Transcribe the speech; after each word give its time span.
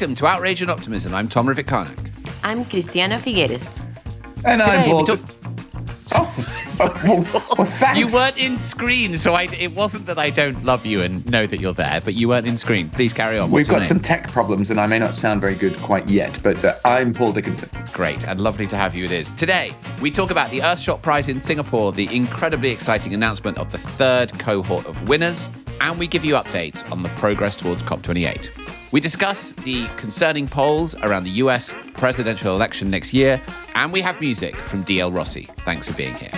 Welcome 0.00 0.14
to 0.14 0.26
Outrage 0.28 0.62
and 0.62 0.70
Optimism. 0.70 1.12
I'm 1.14 1.28
Tom 1.28 1.46
Rivett 1.46 1.70
I'm 2.42 2.64
Christiana 2.64 3.18
Figueres. 3.18 3.78
And 4.46 4.62
Today, 4.62 4.76
I'm 4.76 4.86
we 4.86 4.92
Paul. 4.92 5.04
talk- 5.04 5.20
Oh, 6.12 6.96
well, 7.04 7.44
well, 7.58 7.66
thanks. 7.66 7.98
You 8.00 8.06
weren't 8.06 8.38
in 8.38 8.56
screen, 8.56 9.18
so 9.18 9.34
I, 9.34 9.42
it 9.42 9.74
wasn't 9.76 10.06
that 10.06 10.18
I 10.18 10.30
don't 10.30 10.64
love 10.64 10.86
you 10.86 11.02
and 11.02 11.24
know 11.30 11.46
that 11.46 11.60
you're 11.60 11.74
there, 11.74 12.00
but 12.02 12.14
you 12.14 12.28
weren't 12.28 12.46
in 12.46 12.56
screen. 12.56 12.88
Please 12.88 13.12
carry 13.12 13.38
on. 13.38 13.50
What's 13.50 13.68
We've 13.68 13.76
got 13.76 13.84
some 13.84 14.00
tech 14.00 14.30
problems, 14.30 14.70
and 14.70 14.80
I 14.80 14.86
may 14.86 14.98
not 14.98 15.14
sound 15.14 15.42
very 15.42 15.54
good 15.54 15.76
quite 15.80 16.08
yet, 16.08 16.42
but 16.42 16.64
uh, 16.64 16.76
I'm 16.86 17.12
Paul 17.12 17.32
Dickinson. 17.32 17.68
Great 17.92 18.26
and 18.26 18.40
lovely 18.40 18.66
to 18.68 18.76
have 18.76 18.94
you. 18.94 19.04
It 19.04 19.12
is. 19.12 19.28
Today, 19.32 19.72
we 20.00 20.10
talk 20.10 20.30
about 20.30 20.50
the 20.50 20.60
Earthshot 20.60 21.02
Prize 21.02 21.28
in 21.28 21.42
Singapore, 21.42 21.92
the 21.92 22.08
incredibly 22.16 22.70
exciting 22.70 23.12
announcement 23.12 23.58
of 23.58 23.70
the 23.70 23.78
third 23.78 24.36
cohort 24.38 24.86
of 24.86 25.10
winners, 25.10 25.50
and 25.80 25.98
we 25.98 26.06
give 26.06 26.24
you 26.24 26.34
updates 26.34 26.90
on 26.92 27.02
the 27.02 27.08
progress 27.10 27.56
towards 27.56 27.82
COP28. 27.82 28.50
We 28.92 29.00
discuss 29.00 29.52
the 29.52 29.86
concerning 29.96 30.48
polls 30.48 30.94
around 30.96 31.24
the 31.24 31.30
US 31.30 31.74
presidential 31.94 32.54
election 32.54 32.90
next 32.90 33.14
year, 33.14 33.40
and 33.74 33.92
we 33.92 34.00
have 34.00 34.20
music 34.20 34.56
from 34.56 34.84
DL 34.84 35.14
Rossi. 35.14 35.48
Thanks 35.58 35.86
for 35.86 35.94
being 35.94 36.14
here. 36.14 36.30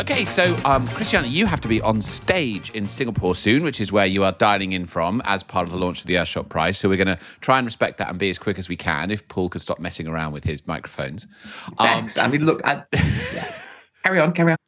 Okay, 0.00 0.24
so 0.24 0.56
um, 0.64 0.86
Christiana, 0.88 1.28
you 1.28 1.46
have 1.46 1.60
to 1.60 1.68
be 1.68 1.80
on 1.80 2.00
stage 2.00 2.70
in 2.70 2.88
Singapore 2.88 3.34
soon, 3.34 3.62
which 3.62 3.80
is 3.80 3.90
where 3.90 4.06
you 4.06 4.22
are 4.24 4.32
dialing 4.32 4.72
in 4.72 4.86
from 4.86 5.22
as 5.24 5.42
part 5.42 5.66
of 5.66 5.72
the 5.72 5.78
launch 5.78 6.00
of 6.00 6.06
the 6.06 6.14
Earthshot 6.14 6.48
Prize. 6.48 6.78
So 6.78 6.88
we're 6.88 6.96
going 6.96 7.16
to 7.16 7.18
try 7.40 7.58
and 7.58 7.64
respect 7.64 7.98
that 7.98 8.08
and 8.08 8.18
be 8.18 8.28
as 8.28 8.38
quick 8.38 8.58
as 8.58 8.68
we 8.68 8.76
can. 8.76 9.10
If 9.10 9.26
Paul 9.28 9.48
could 9.48 9.62
stop 9.62 9.78
messing 9.78 10.06
around 10.06 10.32
with 10.32 10.44
his 10.44 10.66
microphones. 10.66 11.26
Um, 11.78 11.86
Thanks. 11.86 12.18
I 12.18 12.28
mean, 12.28 12.44
look, 12.44 12.60
I, 12.64 12.84
yeah. 12.92 13.52
carry 14.02 14.20
on, 14.20 14.32
carry 14.32 14.52
on. 14.52 14.58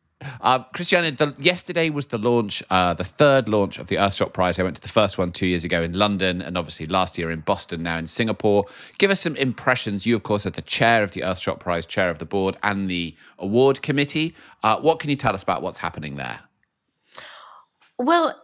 Uh, 0.41 0.61
Christiana, 0.75 1.11
the, 1.13 1.35
yesterday 1.39 1.91
was 1.91 2.07
the 2.07 2.19
launch, 2.19 2.63
uh, 2.71 2.95
the 2.95 3.05
third 3.05 3.49
launch 3.49 3.79
of 3.79 3.89
the 3.89 3.97
Earthshot 3.97 4.33
Prize. 4.33 4.59
I 4.59 4.63
went 4.63 4.77
to 4.77 4.83
the 4.83 4.89
first 4.89 5.19
one 5.19 5.33
two 5.33 5.47
years 5.47 5.65
ago 5.65 5.83
in 5.83 5.93
London, 5.93 6.41
and 6.41 6.57
obviously 6.57 6.87
last 6.87 7.19
year 7.19 7.31
in 7.31 7.41
Boston, 7.41 7.83
now 7.83 7.99
in 7.99 8.07
Singapore. 8.07 8.67
Give 8.99 9.11
us 9.11 9.21
some 9.21 9.37
impressions. 9.37 10.07
You, 10.07 10.17
of 10.17 10.23
course, 10.23 10.47
are 10.47 10.51
the 10.51 10.63
chair 10.63 11.03
of 11.03 11.13
the 11.13 11.21
Earthshot 11.21 11.61
Prize, 11.61 11.87
chair 11.87 12.11
of 12.11 12.19
the 12.19 12.25
board, 12.25 12.57
and 12.63 12.91
the 12.91 13.15
award 13.39 13.83
committee. 13.83 14.35
Uh, 14.63 14.79
what 14.79 14.99
can 14.99 15.11
you 15.11 15.17
tell 15.17 15.35
us 15.35 15.43
about 15.43 15.63
what's 15.63 15.79
happening 15.79 16.17
there? 16.17 16.41
Well, 17.99 18.41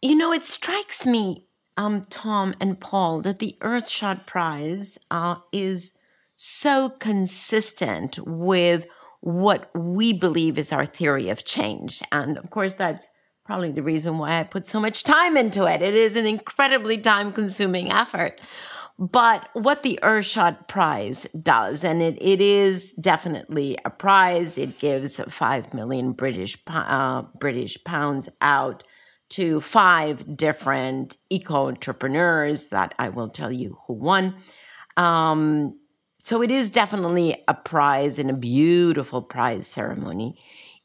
you 0.00 0.14
know, 0.14 0.32
it 0.32 0.44
strikes 0.44 1.06
me, 1.06 1.46
um, 1.76 2.04
Tom 2.10 2.54
and 2.60 2.78
Paul, 2.78 3.22
that 3.22 3.38
the 3.38 3.56
Earthshot 3.60 4.26
Prize 4.26 4.98
uh, 5.10 5.36
is 5.52 5.98
so 6.34 6.88
consistent 6.88 8.18
with 8.26 8.86
what 9.22 9.70
we 9.74 10.12
believe 10.12 10.58
is 10.58 10.72
our 10.72 10.84
theory 10.84 11.28
of 11.28 11.44
change. 11.44 12.02
And 12.10 12.36
of 12.36 12.50
course, 12.50 12.74
that's 12.74 13.08
probably 13.44 13.70
the 13.70 13.82
reason 13.82 14.18
why 14.18 14.40
I 14.40 14.44
put 14.44 14.66
so 14.66 14.80
much 14.80 15.04
time 15.04 15.36
into 15.36 15.64
it. 15.64 15.80
It 15.80 15.94
is 15.94 16.16
an 16.16 16.26
incredibly 16.26 16.98
time 16.98 17.32
consuming 17.32 17.90
effort. 17.90 18.40
But 18.98 19.48
what 19.52 19.84
the 19.84 19.98
Earthshot 20.02 20.68
Prize 20.68 21.26
does, 21.40 21.84
and 21.84 22.02
it, 22.02 22.18
it 22.20 22.40
is 22.40 22.92
definitely 22.94 23.78
a 23.84 23.90
prize, 23.90 24.58
it 24.58 24.78
gives 24.80 25.20
five 25.28 25.72
million 25.72 26.12
British 26.12 26.58
uh, 26.66 27.22
British 27.38 27.82
pounds 27.84 28.28
out 28.40 28.82
to 29.30 29.60
five 29.60 30.36
different 30.36 31.16
eco 31.30 31.68
entrepreneurs 31.68 32.68
that 32.68 32.94
I 32.98 33.08
will 33.08 33.28
tell 33.28 33.52
you 33.52 33.78
who 33.86 33.94
won. 33.94 34.34
Um, 34.96 35.78
so 36.24 36.40
it 36.40 36.52
is 36.52 36.70
definitely 36.70 37.42
a 37.48 37.54
prize 37.54 38.16
and 38.16 38.30
a 38.30 38.32
beautiful 38.32 39.22
prize 39.22 39.66
ceremony. 39.66 40.38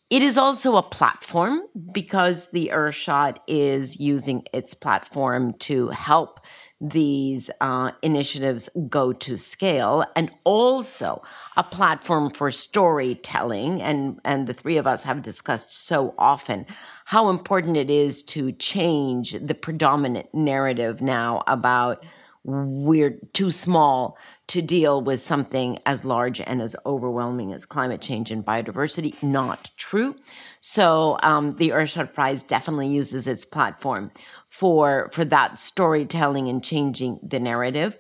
It 0.09 0.23
is 0.23 0.35
also 0.35 0.77
a 0.77 0.81
platform 0.81 1.61
because 1.91 2.49
the 2.49 2.71
Earthshot 2.73 3.37
is 3.45 3.99
using 3.99 4.45
its 4.51 4.73
platform 4.73 5.53
to 5.59 5.89
help 5.89 6.39
these 6.81 7.51
uh, 7.61 7.91
initiatives 8.01 8.67
go 8.89 9.13
to 9.13 9.37
scale 9.37 10.03
and 10.15 10.31
also 10.43 11.21
a 11.55 11.63
platform 11.63 12.31
for 12.31 12.49
storytelling 12.49 13.79
and 13.79 14.19
and 14.23 14.47
the 14.47 14.53
three 14.53 14.77
of 14.77 14.87
us 14.87 15.03
have 15.03 15.21
discussed 15.21 15.71
so 15.71 16.15
often 16.17 16.65
how 17.05 17.29
important 17.29 17.77
it 17.77 17.89
is 17.89 18.23
to 18.23 18.51
change 18.53 19.33
the 19.33 19.55
predominant 19.55 20.33
narrative 20.33 21.01
now 21.01 21.43
about 21.47 22.03
we're 22.47 23.19
too 23.33 23.51
small 23.51 24.17
to 24.47 24.61
deal 24.61 25.01
with 25.01 25.21
something 25.21 25.77
as 25.85 26.05
large 26.05 26.39
and 26.39 26.61
as 26.61 26.77
overwhelming 26.85 27.51
as 27.51 27.65
climate 27.65 27.99
change 27.99 28.31
and 28.31 28.45
biodiversity. 28.45 29.21
Not 29.21 29.69
true. 29.75 30.15
So 30.61 31.19
um, 31.23 31.57
the 31.57 31.69
Earthshot 31.69 32.13
Prize 32.13 32.43
definitely 32.43 32.87
uses 32.87 33.27
its 33.27 33.43
platform 33.43 34.11
for 34.47 35.09
for 35.11 35.25
that 35.25 35.59
storytelling 35.59 36.47
and 36.47 36.63
changing 36.63 37.19
the 37.21 37.39
narrative. 37.39 37.97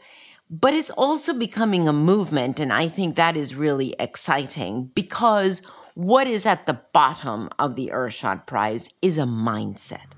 But 0.49 0.73
it's 0.73 0.91
also 0.91 1.33
becoming 1.33 1.89
a 1.89 1.93
movement, 1.93 2.57
and 2.57 2.71
I 2.71 2.87
think 2.87 3.17
that 3.17 3.35
is 3.35 3.53
really 3.53 3.93
exciting 3.99 4.91
because 4.95 5.61
what 5.93 6.25
is 6.25 6.45
at 6.45 6.65
the 6.65 6.79
bottom 6.93 7.49
of 7.59 7.75
the 7.75 7.91
Earthshot 7.93 8.45
Prize 8.45 8.89
is 9.01 9.17
a 9.17 9.23
mindset. 9.23 10.13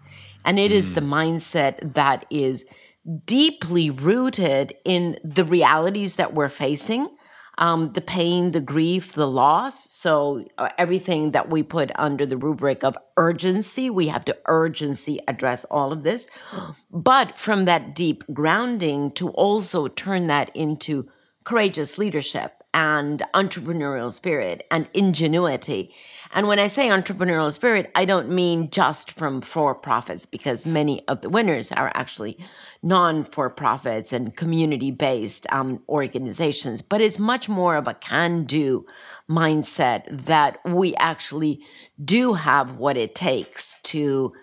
And 0.45 0.59
it 0.59 0.71
is 0.71 0.93
the 0.93 1.01
mindset 1.01 1.95
that 1.95 2.25
is 2.29 2.65
deeply 3.25 3.89
rooted 3.89 4.73
in 4.85 5.17
the 5.23 5.43
realities 5.43 6.15
that 6.17 6.33
we're 6.33 6.49
facing 6.49 7.09
um, 7.59 7.91
the 7.91 8.01
pain, 8.01 8.51
the 8.51 8.61
grief, 8.61 9.13
the 9.13 9.27
loss. 9.27 9.91
So, 9.91 10.45
uh, 10.57 10.69
everything 10.77 11.31
that 11.31 11.49
we 11.49 11.61
put 11.61 11.91
under 11.95 12.25
the 12.25 12.37
rubric 12.37 12.83
of 12.83 12.97
urgency, 13.17 13.89
we 13.89 14.07
have 14.07 14.25
to 14.25 14.37
urgency 14.47 15.19
address 15.27 15.65
all 15.65 15.91
of 15.91 16.03
this. 16.03 16.27
But 16.89 17.37
from 17.37 17.65
that 17.65 17.93
deep 17.93 18.23
grounding, 18.33 19.11
to 19.11 19.29
also 19.31 19.87
turn 19.87 20.27
that 20.27 20.55
into 20.55 21.09
courageous 21.43 21.97
leadership 21.97 22.53
and 22.73 23.23
entrepreneurial 23.33 24.11
spirit 24.13 24.65
and 24.71 24.87
ingenuity. 24.93 25.93
And 26.31 26.47
when 26.47 26.59
I 26.59 26.67
say 26.67 26.89
entrepreneurial 26.89 27.51
spirit, 27.51 27.91
I 27.95 28.05
don't 28.05 28.29
mean 28.29 28.69
just 28.69 29.11
from 29.11 29.41
for 29.41 29.73
profits, 29.73 30.25
because 30.25 30.65
many 30.65 31.05
of 31.07 31.21
the 31.21 31.29
winners 31.29 31.71
are 31.71 31.91
actually 31.95 32.37
non 32.83 33.23
for 33.23 33.49
profits 33.49 34.13
and 34.13 34.35
community 34.35 34.91
based 34.91 35.47
um, 35.51 35.81
organizations. 35.89 36.81
But 36.81 37.01
it's 37.01 37.17
much 37.17 37.49
more 37.49 37.75
of 37.75 37.87
a 37.87 37.95
can 37.95 38.43
do 38.43 38.85
mindset 39.29 40.25
that 40.25 40.59
we 40.65 40.95
actually 40.95 41.61
do 42.03 42.33
have 42.33 42.75
what 42.75 42.97
it 42.97 43.15
takes 43.15 43.79
to. 43.83 44.33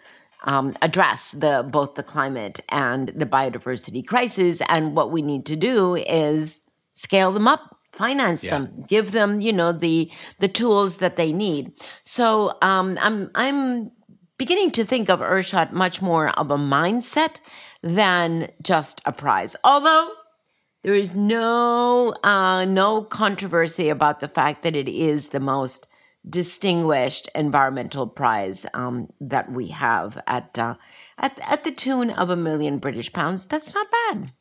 Um, 0.44 0.76
address 0.80 1.32
the 1.32 1.66
both 1.68 1.96
the 1.96 2.04
climate 2.04 2.60
and 2.68 3.08
the 3.08 3.26
biodiversity 3.26 4.06
crisis, 4.06 4.60
and 4.68 4.94
what 4.94 5.10
we 5.10 5.20
need 5.20 5.44
to 5.46 5.56
do 5.56 5.96
is 5.96 6.62
scale 6.92 7.32
them 7.32 7.48
up 7.48 7.75
finance 7.96 8.44
Yeah. 8.44 8.50
them 8.58 8.84
give 8.86 9.12
them 9.12 9.40
you 9.40 9.52
know 9.52 9.72
the 9.72 10.10
the 10.40 10.48
tools 10.48 10.98
that 10.98 11.16
they 11.16 11.32
need 11.32 11.72
so 12.02 12.56
um 12.62 12.98
i'm 13.00 13.30
i'm 13.34 13.90
beginning 14.38 14.70
to 14.72 14.84
think 14.84 15.08
of 15.08 15.20
earthshot 15.20 15.72
much 15.72 16.02
more 16.02 16.28
of 16.38 16.50
a 16.50 16.58
mindset 16.58 17.40
than 17.82 18.50
just 18.62 19.00
a 19.04 19.12
prize 19.12 19.56
although 19.64 20.10
there 20.82 20.94
is 20.94 21.16
no 21.16 22.14
uh, 22.22 22.64
no 22.64 23.02
controversy 23.02 23.88
about 23.88 24.20
the 24.20 24.28
fact 24.28 24.62
that 24.62 24.76
it 24.76 24.88
is 24.88 25.28
the 25.30 25.40
most 25.40 25.88
distinguished 26.28 27.28
environmental 27.34 28.06
prize 28.06 28.66
um, 28.74 29.08
that 29.20 29.50
we 29.50 29.68
have 29.68 30.20
at, 30.26 30.56
uh, 30.58 30.74
at 31.18 31.38
at 31.40 31.64
the 31.64 31.72
tune 31.72 32.10
of 32.10 32.30
a 32.30 32.36
million 32.36 32.78
British 32.78 33.12
pounds. 33.12 33.44
That's 33.46 33.74
not 33.74 33.86
bad. 33.90 34.32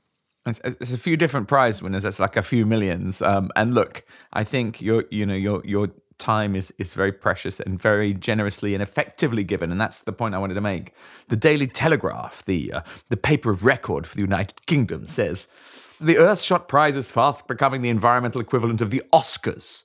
It's, 0.45 0.61
it's 0.63 0.93
a 0.93 0.97
few 0.97 1.17
different 1.17 1.47
prize 1.47 1.81
winners. 1.81 2.03
That's 2.03 2.19
like 2.19 2.37
a 2.37 2.43
few 2.43 2.65
millions. 2.65 3.21
Um, 3.21 3.49
and 3.55 3.73
look, 3.73 4.03
I 4.33 4.43
think 4.43 4.81
your 4.81 5.05
you 5.09 5.25
know 5.25 5.33
your 5.33 5.61
your 5.65 5.89
time 6.17 6.55
is 6.55 6.73
is 6.77 6.93
very 6.93 7.11
precious 7.11 7.59
and 7.59 7.81
very 7.81 8.13
generously 8.13 8.73
and 8.73 8.83
effectively 8.83 9.43
given. 9.43 9.71
And 9.71 9.81
that's 9.81 9.99
the 9.99 10.13
point 10.13 10.35
I 10.35 10.37
wanted 10.37 10.53
to 10.53 10.61
make. 10.61 10.93
The 11.29 11.35
Daily 11.35 11.67
Telegraph, 11.67 12.45
the 12.45 12.73
uh, 12.73 12.81
the 13.09 13.17
paper 13.17 13.49
of 13.49 13.65
record 13.65 14.07
for 14.07 14.15
the 14.15 14.21
United 14.21 14.65
Kingdom, 14.65 15.07
says 15.07 15.47
the 15.99 16.15
Earthshot 16.15 16.67
Prize 16.67 16.95
is 16.95 17.09
fast 17.09 17.47
becoming 17.47 17.81
the 17.81 17.89
environmental 17.89 18.41
equivalent 18.41 18.81
of 18.81 18.91
the 18.91 19.01
Oscars. 19.13 19.83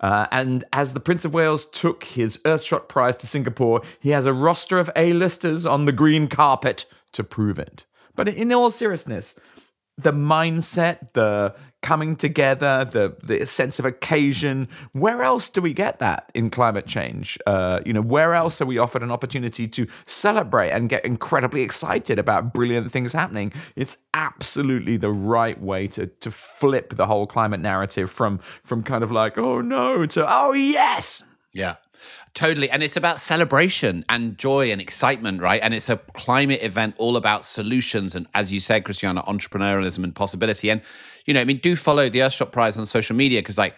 Uh, 0.00 0.26
and 0.32 0.64
as 0.72 0.94
the 0.94 1.00
Prince 1.00 1.24
of 1.24 1.32
Wales 1.32 1.64
took 1.66 2.02
his 2.02 2.36
Earthshot 2.38 2.88
Prize 2.88 3.16
to 3.18 3.26
Singapore, 3.28 3.82
he 4.00 4.10
has 4.10 4.26
a 4.26 4.32
roster 4.32 4.78
of 4.78 4.90
A-listers 4.96 5.64
on 5.64 5.84
the 5.84 5.92
green 5.92 6.26
carpet 6.26 6.86
to 7.12 7.22
prove 7.22 7.56
it. 7.56 7.84
But 8.16 8.28
in 8.28 8.52
all 8.52 8.70
seriousness, 8.70 9.36
the 9.98 10.12
mindset, 10.12 11.12
the 11.12 11.54
coming 11.82 12.14
together, 12.16 12.84
the 12.84 13.16
the 13.22 13.44
sense 13.44 13.78
of 13.78 13.84
occasion. 13.84 14.68
Where 14.92 15.22
else 15.22 15.50
do 15.50 15.60
we 15.60 15.74
get 15.74 15.98
that 15.98 16.30
in 16.34 16.50
climate 16.50 16.86
change? 16.86 17.38
Uh, 17.46 17.80
you 17.84 17.92
know, 17.92 18.00
where 18.00 18.34
else 18.34 18.60
are 18.60 18.66
we 18.66 18.78
offered 18.78 19.02
an 19.02 19.10
opportunity 19.10 19.68
to 19.68 19.86
celebrate 20.06 20.70
and 20.70 20.88
get 20.88 21.04
incredibly 21.04 21.62
excited 21.62 22.18
about 22.18 22.54
brilliant 22.54 22.90
things 22.90 23.12
happening? 23.12 23.52
It's 23.76 23.98
absolutely 24.14 24.96
the 24.96 25.10
right 25.10 25.60
way 25.60 25.88
to 25.88 26.06
to 26.06 26.30
flip 26.30 26.96
the 26.96 27.06
whole 27.06 27.26
climate 27.26 27.60
narrative 27.60 28.10
from 28.10 28.38
from 28.62 28.82
kind 28.82 29.04
of 29.04 29.10
like 29.10 29.36
oh 29.36 29.60
no 29.60 30.06
to 30.06 30.26
oh 30.28 30.52
yes. 30.52 31.24
Yeah, 31.52 31.76
totally. 32.34 32.70
And 32.70 32.82
it's 32.82 32.96
about 32.96 33.20
celebration 33.20 34.04
and 34.08 34.38
joy 34.38 34.72
and 34.72 34.80
excitement, 34.80 35.42
right? 35.42 35.60
And 35.62 35.74
it's 35.74 35.90
a 35.90 35.96
climate 36.14 36.62
event 36.62 36.94
all 36.98 37.16
about 37.16 37.44
solutions 37.44 38.14
and, 38.14 38.26
as 38.34 38.52
you 38.52 38.60
said, 38.60 38.84
Christiana, 38.84 39.22
entrepreneurialism 39.22 40.02
and 40.02 40.14
possibility. 40.14 40.70
And, 40.70 40.80
you 41.26 41.34
know, 41.34 41.40
I 41.40 41.44
mean, 41.44 41.58
do 41.58 41.76
follow 41.76 42.08
the 42.08 42.20
Earthshot 42.20 42.52
Prize 42.52 42.78
on 42.78 42.86
social 42.86 43.16
media 43.16 43.40
because, 43.40 43.58
like, 43.58 43.76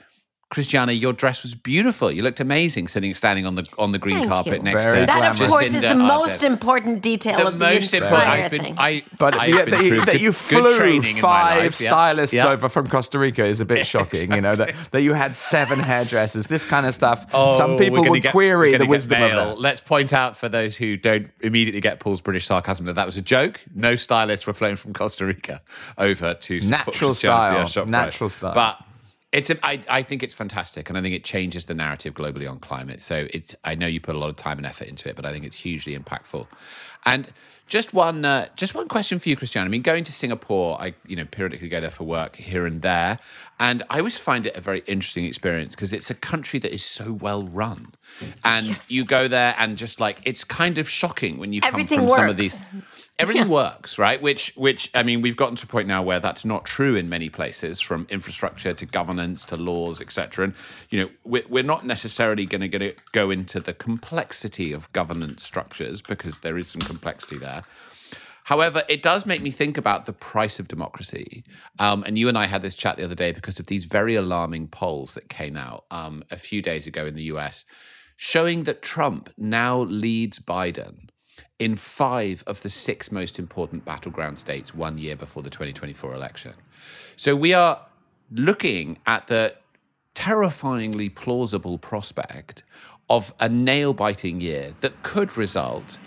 Christiana, 0.50 0.92
your 0.92 1.12
dress 1.12 1.42
was 1.42 1.54
beautiful. 1.54 2.12
You 2.12 2.22
looked 2.22 2.38
amazing 2.38 2.86
sitting 2.86 3.12
standing 3.14 3.44
on 3.44 3.56
the 3.56 3.66
on 3.76 3.90
the 3.92 3.98
green 3.98 4.18
Thank 4.18 4.28
carpet 4.28 4.52
you. 4.58 4.62
next 4.62 4.84
Very 4.84 5.00
to 5.00 5.06
That, 5.06 5.30
of 5.32 5.36
glamorous. 5.36 5.50
course, 5.50 5.64
is 5.74 5.82
Jacinda 5.82 5.88
the 5.88 5.94
most 5.96 6.40
Ardern. 6.42 6.44
important 6.44 7.02
detail 7.02 7.38
The 7.38 7.46
of 7.48 7.52
the 7.58 7.64
most 7.64 7.92
entire 7.94 8.04
important. 8.08 8.30
I've 8.30 8.50
been, 8.52 8.62
thing. 8.62 8.74
I, 8.78 9.02
But 9.18 9.34
I've 9.40 9.48
yeah, 9.48 9.62
been 9.64 9.70
that, 9.70 9.82
you, 9.82 9.88
through 9.88 10.04
that 10.04 10.20
you 10.20 10.30
good- 10.32 10.48
good 10.50 10.62
flew 10.64 10.76
training 10.76 11.16
in 11.16 11.22
my 11.22 11.28
five 11.28 11.58
life. 11.64 11.80
Yeah. 11.80 11.86
stylists 11.88 12.36
Yeah. 12.36 12.48
over 12.50 12.68
from 12.68 12.88
Costa 12.88 13.18
Rica 13.18 13.44
is 13.44 13.60
a 13.60 13.64
bit 13.64 13.84
shocking. 13.94 14.30
You 14.32 14.40
know 14.40 14.54
that, 14.54 14.74
that 14.92 15.02
you 15.02 15.14
had 15.14 15.34
seven 15.34 15.80
hairdressers, 15.80 16.46
this 16.46 16.64
kind 16.64 16.86
of 16.86 16.94
stuff. 16.94 17.26
Oh, 17.32 17.56
Some 17.56 17.72
we're 17.72 17.78
people 17.78 17.98
gonna 17.98 18.10
would 18.10 18.22
get- 18.22 18.34
we're 18.34 18.54
query 18.54 18.70
gonna 18.72 18.78
the 18.78 18.84
get 18.84 18.90
wisdom 18.90 19.20
mail. 19.20 19.38
of 19.38 19.48
that. 19.56 19.60
Let's 19.60 19.80
point 19.80 20.12
out 20.12 20.36
for 20.36 20.48
those 20.48 20.76
who 20.76 20.96
don't 20.96 21.30
immediately 21.40 21.80
get 21.80 21.98
Paul's 21.98 22.20
British 22.20 22.46
sarcasm 22.46 22.86
that 22.86 22.94
that 22.94 23.06
was 23.06 23.16
a 23.16 23.22
joke. 23.22 23.60
No 23.74 23.96
stylists 23.96 24.46
were 24.46 24.52
flown 24.52 24.76
from 24.76 24.92
Costa 24.92 25.24
Rica 25.26 25.62
over 25.98 26.34
to 26.34 26.60
support 26.60 26.70
Natural 26.86 27.08
Christiana 27.10 27.12
for 27.12 27.14
the 27.14 27.68
style. 27.68 27.84
Earthshot 27.86 27.90
Prize. 27.90 27.90
Natural 27.90 28.28
style. 28.30 28.54
But 28.54 28.78
it's 29.34 29.50
a, 29.50 29.66
I, 29.66 29.80
I 29.88 30.02
think 30.02 30.22
it's 30.22 30.32
fantastic, 30.32 30.88
and 30.88 30.96
I 30.96 31.02
think 31.02 31.14
it 31.14 31.24
changes 31.24 31.66
the 31.66 31.74
narrative 31.74 32.14
globally 32.14 32.48
on 32.48 32.60
climate. 32.60 33.02
So 33.02 33.26
it's 33.30 33.54
I 33.64 33.74
know 33.74 33.86
you 33.88 34.00
put 34.00 34.14
a 34.14 34.18
lot 34.18 34.30
of 34.30 34.36
time 34.36 34.58
and 34.58 34.66
effort 34.66 34.86
into 34.88 35.08
it, 35.08 35.16
but 35.16 35.26
I 35.26 35.32
think 35.32 35.44
it's 35.44 35.56
hugely 35.56 35.98
impactful. 35.98 36.46
And 37.04 37.28
just 37.66 37.92
one 37.92 38.24
uh, 38.24 38.48
just 38.54 38.74
one 38.74 38.86
question 38.86 39.18
for 39.18 39.28
you, 39.28 39.36
Christian. 39.36 39.62
I 39.64 39.68
mean, 39.68 39.82
going 39.82 40.04
to 40.04 40.12
Singapore, 40.12 40.80
I 40.80 40.94
you 41.06 41.16
know 41.16 41.24
periodically 41.24 41.68
go 41.68 41.80
there 41.80 41.90
for 41.90 42.04
work 42.04 42.36
here 42.36 42.64
and 42.64 42.80
there, 42.82 43.18
and 43.58 43.82
I 43.90 43.98
always 43.98 44.18
find 44.18 44.46
it 44.46 44.56
a 44.56 44.60
very 44.60 44.84
interesting 44.86 45.24
experience 45.24 45.74
because 45.74 45.92
it's 45.92 46.10
a 46.10 46.14
country 46.14 46.60
that 46.60 46.72
is 46.72 46.84
so 46.84 47.12
well 47.12 47.42
run, 47.42 47.92
and 48.44 48.66
Yes. 48.66 48.90
you 48.92 49.04
go 49.04 49.26
there 49.26 49.54
and 49.58 49.76
just 49.76 49.98
like 49.98 50.18
it's 50.24 50.44
kind 50.44 50.78
of 50.78 50.88
shocking 50.88 51.38
when 51.38 51.52
you 51.52 51.60
come 51.60 51.74
Everything 51.74 52.00
from 52.00 52.08
some 52.08 52.28
of 52.28 52.36
these 52.36 52.60
everything 53.18 53.48
works 53.48 53.98
right? 53.98 54.20
Which 54.20 54.52
which 54.56 54.90
i 54.94 55.02
mean 55.02 55.22
we've 55.22 55.36
gotten 55.36 55.56
to 55.56 55.64
a 55.64 55.68
point 55.68 55.88
now 55.88 56.02
where 56.02 56.20
that's 56.20 56.44
not 56.44 56.64
true 56.64 56.96
in 56.96 57.08
many 57.08 57.28
places 57.28 57.80
from 57.80 58.06
infrastructure 58.10 58.72
to 58.74 58.86
governance 58.86 59.44
to 59.46 59.56
laws 59.56 60.00
etc 60.00 60.46
and 60.46 60.54
you 60.90 61.00
know 61.00 61.10
we're, 61.24 61.44
we're 61.48 61.62
not 61.62 61.86
necessarily 61.86 62.46
going 62.46 62.68
to 62.70 62.94
go 63.12 63.30
into 63.30 63.60
the 63.60 63.72
complexity 63.72 64.72
of 64.72 64.92
governance 64.92 65.42
structures 65.42 66.02
because 66.02 66.40
there 66.40 66.58
is 66.58 66.68
some 66.68 66.80
complexity 66.80 67.38
there. 67.38 67.62
However, 68.44 68.82
it 68.90 69.02
does 69.02 69.24
make 69.24 69.40
me 69.40 69.50
think 69.50 69.78
about 69.78 70.04
the 70.04 70.12
price 70.12 70.58
of 70.58 70.68
democracy. 70.68 71.44
Um, 71.78 72.04
and 72.06 72.18
you 72.18 72.28
and 72.28 72.36
I 72.36 72.44
had 72.44 72.60
this 72.60 72.74
chat 72.74 72.98
the 72.98 73.04
other 73.04 73.14
day 73.14 73.32
because 73.32 73.58
of 73.58 73.66
these 73.66 73.86
very 73.86 74.14
alarming 74.16 74.68
polls 74.68 75.14
that 75.14 75.30
came 75.30 75.56
out 75.56 75.86
um, 75.90 76.22
a 76.30 76.36
few 76.36 76.60
days 76.60 76.86
ago 76.86 77.06
in 77.06 77.14
the 77.14 77.22
US, 77.34 77.64
showing 78.16 78.64
that 78.64 78.82
Trump 78.82 79.32
now 79.38 79.80
leads 79.80 80.38
Biden 80.38 81.08
in 81.58 81.76
five 81.76 82.42
of 82.46 82.60
the 82.62 82.68
six 82.68 83.12
most 83.12 83.38
important 83.38 83.84
battleground 83.84 84.38
states 84.38 84.74
one 84.74 84.98
year 84.98 85.16
before 85.16 85.42
the 85.42 85.50
2024 85.50 86.14
election. 86.14 86.54
So 87.16 87.36
we 87.36 87.52
are 87.52 87.86
looking 88.32 88.98
at 89.06 89.28
the 89.28 89.54
terrifyingly 90.14 91.08
plausible 91.08 91.78
prospect 91.78 92.62
of 93.10 93.34
a 93.38 93.48
nail 93.48 93.92
biting 93.92 94.40
year 94.40 94.72
that 94.80 95.02
could 95.02 95.36
result 95.36 95.98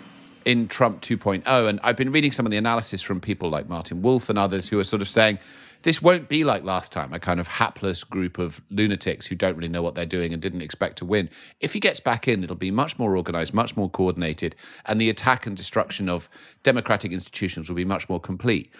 in 0.44 0.66
Trump 0.68 1.00
2.0. 1.02 1.68
And 1.68 1.78
I've 1.82 1.96
been 1.96 2.10
reading 2.10 2.32
some 2.32 2.46
of 2.46 2.50
the 2.50 2.56
analysis 2.56 3.02
from 3.02 3.20
people 3.20 3.48
like 3.50 3.68
Martin 3.68 4.02
Wolf 4.02 4.28
and 4.28 4.38
others 4.38 4.68
who 4.68 4.78
are 4.78 4.84
sort 4.84 5.02
of 5.02 5.08
saying 5.08 5.38
this 5.88 6.02
won't 6.02 6.28
be 6.28 6.44
like 6.44 6.64
last 6.64 6.92
time, 6.92 7.14
a 7.14 7.18
kind 7.18 7.40
of 7.40 7.48
hapless 7.48 8.04
group 8.04 8.36
of 8.36 8.60
lunatics 8.68 9.26
who 9.26 9.34
don't 9.34 9.56
really 9.56 9.70
know 9.70 9.80
what 9.80 9.94
they're 9.94 10.04
doing 10.04 10.34
and 10.34 10.42
didn't 10.42 10.60
expect 10.60 10.98
to 10.98 11.06
win. 11.06 11.30
If 11.60 11.72
he 11.72 11.80
gets 11.80 11.98
back 11.98 12.28
in, 12.28 12.44
it'll 12.44 12.56
be 12.56 12.70
much 12.70 12.98
more 12.98 13.16
organized, 13.16 13.54
much 13.54 13.74
more 13.74 13.88
coordinated, 13.88 14.54
and 14.84 15.00
the 15.00 15.08
attack 15.08 15.46
and 15.46 15.56
destruction 15.56 16.10
of 16.10 16.28
democratic 16.62 17.10
institutions 17.10 17.70
will 17.70 17.76
be 17.76 17.86
much 17.86 18.06
more 18.06 18.20
complete. 18.20 18.70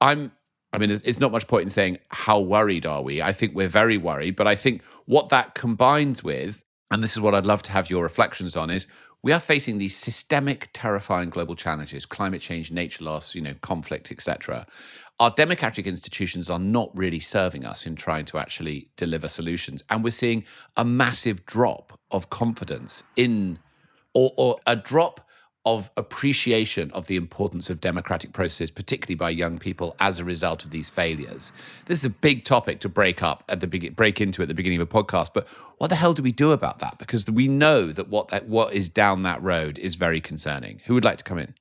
I'm 0.00 0.32
I 0.72 0.78
mean, 0.78 0.90
it's 0.90 1.20
not 1.20 1.32
much 1.32 1.46
point 1.48 1.64
in 1.64 1.70
saying 1.70 1.98
how 2.08 2.40
worried 2.40 2.86
are 2.86 3.02
we. 3.02 3.20
I 3.20 3.32
think 3.32 3.54
we're 3.54 3.68
very 3.68 3.98
worried, 3.98 4.34
but 4.34 4.46
I 4.46 4.54
think 4.54 4.82
what 5.04 5.28
that 5.28 5.54
combines 5.54 6.24
with, 6.24 6.64
and 6.90 7.02
this 7.02 7.12
is 7.12 7.20
what 7.20 7.34
I'd 7.34 7.46
love 7.46 7.62
to 7.64 7.72
have 7.72 7.90
your 7.90 8.02
reflections 8.02 8.56
on, 8.56 8.70
is 8.70 8.86
we 9.22 9.32
are 9.32 9.40
facing 9.40 9.76
these 9.76 9.96
systemic, 9.96 10.70
terrifying 10.72 11.28
global 11.28 11.56
challenges: 11.56 12.06
climate 12.06 12.40
change, 12.40 12.72
nature 12.72 13.04
loss, 13.04 13.34
you 13.34 13.42
know, 13.42 13.54
conflict, 13.60 14.10
etc. 14.10 14.66
Our 15.20 15.30
democratic 15.30 15.86
institutions 15.86 16.48
are 16.48 16.60
not 16.60 16.96
really 16.96 17.18
serving 17.18 17.64
us 17.64 17.86
in 17.86 17.96
trying 17.96 18.24
to 18.26 18.38
actually 18.38 18.88
deliver 18.96 19.26
solutions, 19.26 19.82
and 19.90 20.04
we're 20.04 20.10
seeing 20.10 20.44
a 20.76 20.84
massive 20.84 21.44
drop 21.44 21.98
of 22.12 22.30
confidence 22.30 23.02
in, 23.16 23.58
or, 24.14 24.32
or 24.36 24.60
a 24.64 24.76
drop 24.76 25.28
of 25.64 25.90
appreciation 25.96 26.90
of 26.92 27.08
the 27.08 27.16
importance 27.16 27.68
of 27.68 27.80
democratic 27.80 28.32
processes, 28.32 28.70
particularly 28.70 29.16
by 29.16 29.28
young 29.28 29.58
people, 29.58 29.96
as 29.98 30.18
a 30.18 30.24
result 30.24 30.64
of 30.64 30.70
these 30.70 30.88
failures. 30.88 31.52
This 31.86 31.98
is 31.98 32.04
a 32.04 32.10
big 32.10 32.44
topic 32.44 32.78
to 32.80 32.88
break 32.88 33.22
up 33.22 33.42
at 33.48 33.58
the 33.58 33.66
begin, 33.66 33.94
break 33.94 34.20
into 34.20 34.40
at 34.40 34.48
the 34.48 34.54
beginning 34.54 34.80
of 34.80 34.88
a 34.88 35.02
podcast. 35.02 35.30
But 35.34 35.48
what 35.78 35.88
the 35.88 35.96
hell 35.96 36.14
do 36.14 36.22
we 36.22 36.32
do 36.32 36.52
about 36.52 36.78
that? 36.78 36.98
Because 36.98 37.28
we 37.28 37.48
know 37.48 37.92
that 37.92 38.08
what 38.08 38.28
that 38.28 38.48
what 38.48 38.72
is 38.72 38.88
down 38.88 39.24
that 39.24 39.42
road 39.42 39.78
is 39.78 39.96
very 39.96 40.20
concerning. 40.20 40.80
Who 40.86 40.94
would 40.94 41.04
like 41.04 41.18
to 41.18 41.24
come 41.24 41.38
in? 41.38 41.54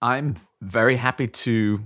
I'm 0.00 0.36
very 0.62 0.96
happy 0.96 1.26
to 1.26 1.82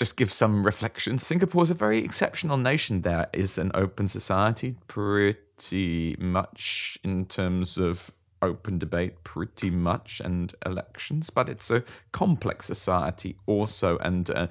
just 0.00 0.16
give 0.16 0.32
some 0.32 0.64
reflection. 0.64 1.18
Singapore 1.18 1.62
is 1.62 1.70
a 1.70 1.74
very 1.74 1.98
exceptional 1.98 2.56
nation. 2.56 3.02
There 3.02 3.28
is 3.34 3.58
an 3.58 3.70
open 3.74 4.08
society, 4.08 4.74
pretty 4.88 6.16
much 6.18 6.98
in 7.04 7.26
terms 7.26 7.76
of 7.76 8.10
open 8.40 8.78
debate, 8.78 9.22
pretty 9.24 9.68
much, 9.68 10.22
and 10.24 10.54
elections, 10.64 11.28
but 11.28 11.50
it's 11.50 11.70
a 11.70 11.84
complex 12.12 12.66
society 12.66 13.36
also. 13.44 13.98
And 13.98 14.30
uh, 14.30 14.46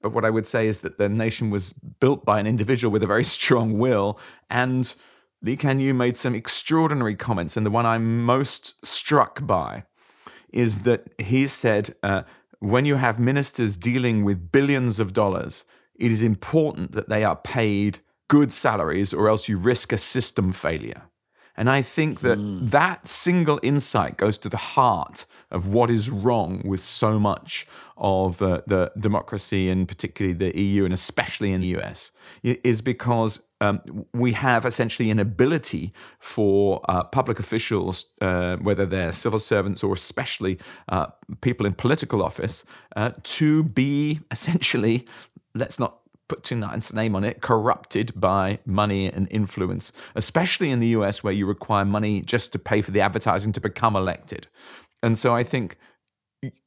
but 0.00 0.14
what 0.14 0.24
I 0.24 0.30
would 0.30 0.46
say 0.46 0.68
is 0.68 0.80
that 0.80 0.96
the 0.96 1.10
nation 1.10 1.50
was 1.50 1.74
built 1.74 2.24
by 2.24 2.40
an 2.40 2.46
individual 2.46 2.90
with 2.90 3.02
a 3.02 3.06
very 3.06 3.24
strong 3.36 3.78
will 3.78 4.18
and. 4.48 4.94
Lee 5.42 5.58
Kuan 5.58 5.78
Yew 5.78 5.92
made 5.92 6.16
some 6.16 6.34
extraordinary 6.34 7.14
comments, 7.14 7.54
and 7.54 7.66
the 7.66 7.70
one 7.70 7.84
I'm 7.84 8.24
most 8.24 8.82
struck 8.82 9.46
by 9.46 9.84
is 10.54 10.84
that 10.84 11.12
he 11.18 11.46
said, 11.46 11.94
uh, 12.02 12.22
when 12.64 12.84
you 12.84 12.96
have 12.96 13.18
ministers 13.18 13.76
dealing 13.76 14.24
with 14.24 14.50
billions 14.50 14.98
of 14.98 15.12
dollars, 15.12 15.64
it 15.96 16.10
is 16.10 16.22
important 16.22 16.92
that 16.92 17.08
they 17.08 17.22
are 17.22 17.36
paid 17.36 18.00
good 18.28 18.52
salaries, 18.52 19.12
or 19.12 19.28
else 19.28 19.48
you 19.48 19.58
risk 19.58 19.92
a 19.92 19.98
system 19.98 20.50
failure. 20.50 21.02
And 21.56 21.70
I 21.70 21.82
think 21.82 22.20
that 22.20 22.38
that 22.70 23.06
single 23.06 23.60
insight 23.62 24.16
goes 24.16 24.38
to 24.38 24.48
the 24.48 24.56
heart 24.56 25.24
of 25.52 25.68
what 25.68 25.88
is 25.88 26.10
wrong 26.10 26.62
with 26.64 26.82
so 26.82 27.20
much 27.20 27.66
of 27.96 28.42
uh, 28.42 28.62
the 28.66 28.90
democracy, 28.98 29.68
and 29.68 29.86
particularly 29.86 30.34
the 30.34 30.60
EU, 30.60 30.84
and 30.84 30.92
especially 30.92 31.52
in 31.52 31.60
the 31.60 31.76
US, 31.78 32.10
is 32.42 32.80
because 32.80 33.40
um, 33.64 34.04
we 34.12 34.32
have 34.32 34.66
essentially 34.66 35.10
an 35.10 35.18
ability 35.18 35.92
for 36.18 36.82
uh, 36.88 37.04
public 37.04 37.38
officials, 37.38 38.06
uh, 38.20 38.56
whether 38.56 38.84
they're 38.84 39.12
civil 39.12 39.38
servants 39.38 39.82
or 39.82 39.92
especially 39.94 40.58
uh, 40.88 41.06
people 41.40 41.64
in 41.66 41.72
political 41.72 42.22
office, 42.22 42.64
uh, 42.96 43.10
to 43.22 43.64
be 43.64 44.20
essentially, 44.30 45.06
let's 45.54 45.78
not 45.78 46.00
put 46.28 46.42
too 46.42 46.56
nice 46.56 46.90
a 46.90 46.94
name 46.94 47.14
on 47.14 47.24
it, 47.24 47.40
corrupted 47.42 48.12
by 48.18 48.58
money 48.64 49.06
and 49.06 49.28
influence, 49.30 49.92
especially 50.14 50.70
in 50.70 50.80
the 50.80 50.88
US 50.88 51.22
where 51.22 51.32
you 51.32 51.46
require 51.46 51.84
money 51.84 52.22
just 52.22 52.52
to 52.52 52.58
pay 52.58 52.80
for 52.82 52.90
the 52.90 53.00
advertising 53.00 53.52
to 53.52 53.60
become 53.60 53.96
elected. 53.96 54.46
And 55.02 55.18
so 55.18 55.34
I 55.34 55.44
think 55.44 55.76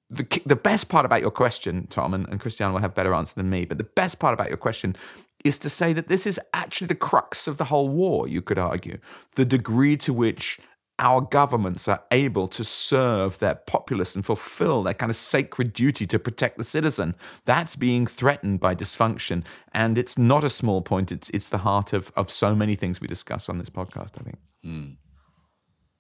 the, 0.10 0.42
the 0.46 0.56
best 0.56 0.90
part 0.90 1.06
about 1.06 1.22
your 1.22 1.32
question, 1.32 1.88
Tom, 1.88 2.14
and, 2.14 2.28
and 2.30 2.40
Christiana 2.40 2.74
will 2.74 2.82
have 2.82 2.96
better 2.96 3.14
answer 3.14 3.34
than 3.36 3.50
me, 3.50 3.66
but 3.66 3.78
the 3.78 3.84
best 3.84 4.20
part 4.20 4.34
about 4.34 4.48
your 4.48 4.58
question 4.58 4.96
is 5.44 5.60
to 5.60 5.70
say 5.70 5.94
that 5.94 6.08
this 6.08 6.26
is 6.26 6.40
actually 6.54 6.88
the 6.88 6.96
crux 6.96 7.48
of 7.48 7.58
the 7.58 7.66
whole 7.66 7.90
war, 7.90 8.28
you 8.28 8.42
could 8.42 8.60
argue. 8.60 8.98
The 9.36 9.46
degree 9.46 9.98
to 9.98 10.14
which 10.14 10.60
our 11.00 11.22
governments 11.22 11.88
are 11.88 12.04
able 12.12 12.48
to 12.48 12.64
serve 12.64 13.38
their 13.38 13.56
populace 13.56 14.16
and 14.16 14.26
fulfill 14.26 14.82
their 14.84 14.96
kind 14.96 15.10
of 15.10 15.16
sacred 15.16 15.74
duty 15.74 16.08
to 16.08 16.18
protect 16.18 16.58
the 16.58 16.64
citizen. 16.64 17.14
That's 17.46 17.76
being 17.76 18.08
threatened 18.08 18.60
by 18.60 18.74
dysfunction. 18.74 19.46
And 19.74 19.98
it's 19.98 20.18
not 20.18 20.44
a 20.44 20.50
small 20.50 20.82
point, 20.82 21.12
it's, 21.12 21.30
it's 21.30 21.50
the 21.50 21.60
heart 21.60 21.94
of, 21.94 22.12
of 22.16 22.32
so 22.32 22.56
many 22.56 22.76
things 22.76 23.00
we 23.00 23.08
discuss 23.08 23.48
on 23.48 23.60
this 23.60 23.70
podcast, 23.70 24.20
I 24.20 24.24
think. 24.24 24.38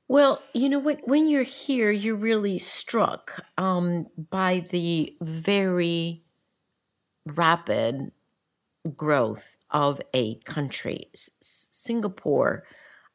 Well, 0.07 0.41
you 0.53 0.69
know 0.69 0.79
what? 0.79 1.01
When 1.07 1.27
you're 1.27 1.43
here, 1.43 1.91
you're 1.91 2.15
really 2.15 2.59
struck 2.59 3.43
um, 3.57 4.07
by 4.31 4.65
the 4.71 5.15
very 5.21 6.23
rapid 7.25 8.11
growth 8.95 9.57
of 9.71 10.01
a 10.13 10.35
country. 10.45 11.09
S- 11.13 11.31
Singapore 11.41 12.63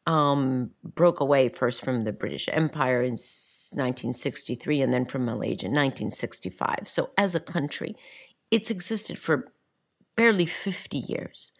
um, 0.07 0.71
broke 0.83 1.21
away 1.21 1.49
first 1.49 1.85
from 1.85 2.05
the 2.05 2.12
British 2.12 2.49
Empire 2.52 3.02
in 3.02 3.12
1963 3.12 4.81
and 4.83 4.93
then 4.93 5.05
from 5.05 5.25
Malaysia 5.25 5.67
in 5.67 5.73
1965. 5.73 6.88
So, 6.88 7.11
as 7.17 7.35
a 7.35 7.41
country, 7.41 7.95
it's 8.50 8.71
existed 8.71 9.19
for 9.19 9.52
barely 10.17 10.47
50 10.47 10.99
years. 10.99 11.52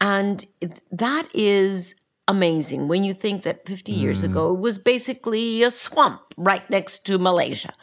And 0.00 0.46
it- 0.60 0.80
that 0.90 1.28
is 1.34 1.96
amazing 2.28 2.86
when 2.88 3.02
you 3.04 3.12
think 3.14 3.42
that 3.42 3.66
50 3.66 3.92
years 3.92 4.22
ago 4.22 4.54
it 4.54 4.60
was 4.60 4.78
basically 4.78 5.62
a 5.64 5.70
swamp 5.70 6.20
right 6.36 6.68
next 6.70 7.00
to 7.06 7.18
Malaysia. 7.18 7.74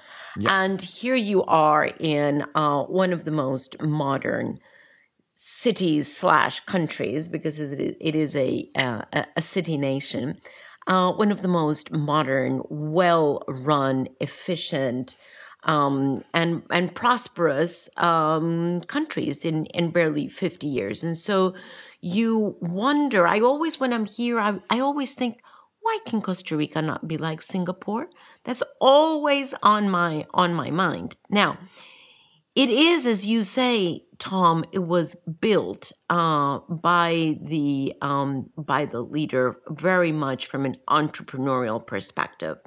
And 0.48 0.82
here 0.82 1.16
you 1.16 1.44
are 1.44 1.86
in 2.00 2.46
uh, 2.56 2.84
one 2.84 3.12
of 3.12 3.26
the 3.26 3.32
most 3.32 3.82
modern 3.82 4.60
cities 5.42 6.14
slash 6.14 6.60
countries 6.66 7.30
because 7.30 7.62
it 7.62 8.16
is, 8.16 8.36
a, 8.36 8.70
uh, 8.76 9.04
a 9.14 9.26
a 9.38 9.42
city 9.42 9.78
nation. 9.78 10.38
Uh, 10.86 11.12
one 11.14 11.32
of 11.32 11.42
the 11.42 11.48
most 11.48 11.92
modern, 11.94 12.62
well-run, 12.70 14.08
efficient, 14.20 15.16
um, 15.64 16.24
and 16.34 16.64
and 16.70 16.94
prosperous 16.94 17.90
um, 17.96 18.82
countries 18.88 19.46
in 19.46 19.66
in 19.68 19.92
barely 19.92 20.28
fifty 20.28 20.68
years. 20.68 21.04
And 21.04 21.18
so 21.18 21.54
you 22.02 22.58
wonder. 22.60 23.26
I 23.26 23.40
always, 23.40 23.80
when 23.80 23.94
I'm 23.94 24.06
here, 24.06 24.40
I, 24.40 24.60
I 24.70 24.80
always 24.82 25.14
think, 25.14 25.38
why 25.80 26.00
can 26.06 26.22
Costa 26.22 26.58
Rica 26.58 26.82
not 26.82 27.08
be 27.08 27.18
like 27.18 27.42
Singapore? 27.42 28.10
That's 28.44 28.64
always 28.82 29.56
on 29.64 29.90
my 29.90 30.26
on 30.34 30.54
my 30.54 30.70
mind. 30.70 31.16
Now, 31.30 31.60
it 32.56 32.70
is, 32.70 33.06
as 33.06 33.26
you 33.26 33.44
say, 33.44 34.04
Tom. 34.20 34.66
It 34.72 34.80
was 34.80 35.16
built 35.16 35.92
uh, 36.10 36.60
by 36.70 37.38
the 37.42 37.94
um, 38.02 38.50
by 38.58 38.86
the 38.86 39.02
leader 39.02 39.58
very 39.70 40.12
much 40.12 40.48
from 40.48 40.66
an 40.66 40.76
entrepreneurial 40.90 41.86
perspective, 41.86 42.58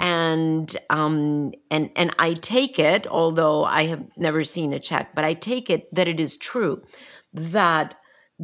and 0.00 0.76
um, 0.90 1.52
and 1.70 1.90
and 1.96 2.14
I 2.18 2.34
take 2.34 2.78
it, 2.78 3.06
although 3.06 3.64
I 3.64 3.86
have 3.86 4.04
never 4.16 4.44
seen 4.44 4.72
a 4.72 4.80
check, 4.80 5.14
but 5.14 5.24
I 5.24 5.34
take 5.34 5.70
it 5.70 5.92
that 5.94 6.08
it 6.08 6.20
is 6.20 6.36
true 6.36 6.82
that 7.32 7.94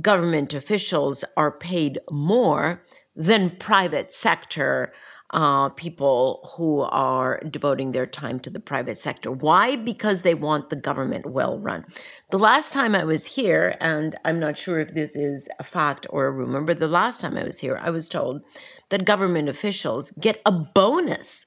government 0.01 0.55
officials 0.55 1.25
are 1.37 1.51
paid 1.51 1.99
more 2.11 2.85
than 3.15 3.51
private 3.51 4.13
sector 4.13 4.93
uh, 5.37 5.69
people 5.69 6.51
who 6.57 6.81
are 6.81 7.41
devoting 7.51 7.93
their 7.93 8.07
time 8.07 8.41
to 8.41 8.49
the 8.49 8.59
private 8.59 8.97
sector. 8.97 9.31
Why? 9.31 9.77
Because 9.77 10.23
they 10.23 10.33
want 10.33 10.71
the 10.71 10.77
government 10.77 11.27
well 11.27 11.59
run. 11.59 11.85
The 12.31 12.39
last 12.39 12.73
time 12.73 12.95
I 12.95 13.05
was 13.05 13.27
here, 13.27 13.77
and 13.79 14.17
I'm 14.25 14.41
not 14.41 14.57
sure 14.57 14.81
if 14.81 14.95
this 14.95 15.15
is 15.15 15.47
a 15.59 15.63
fact 15.63 16.07
or 16.09 16.25
a 16.25 16.31
rumor, 16.31 16.63
but 16.63 16.81
the 16.81 16.89
last 16.89 17.21
time 17.21 17.37
I 17.37 17.45
was 17.45 17.61
here, 17.61 17.79
I 17.83 17.91
was 17.91 18.09
told 18.09 18.41
that 18.89 19.05
government 19.05 19.51
officials 19.51 20.11
get 20.13 20.41
a 20.47 20.53
bonus 20.53 21.45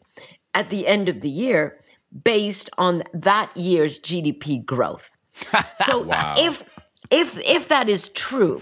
at 0.53 0.69
the 0.69 0.85
end 0.85 1.09
of 1.09 1.21
the 1.21 1.29
year 1.29 1.81
based 2.23 2.69
on 2.77 3.01
that 3.11 3.55
year's 3.57 3.99
GDP 3.99 4.63
growth. 4.63 5.17
So 5.77 6.05
if 6.37 6.63
if 7.09 7.39
if 7.39 7.69
that 7.69 7.89
is 7.89 8.09
true, 8.09 8.61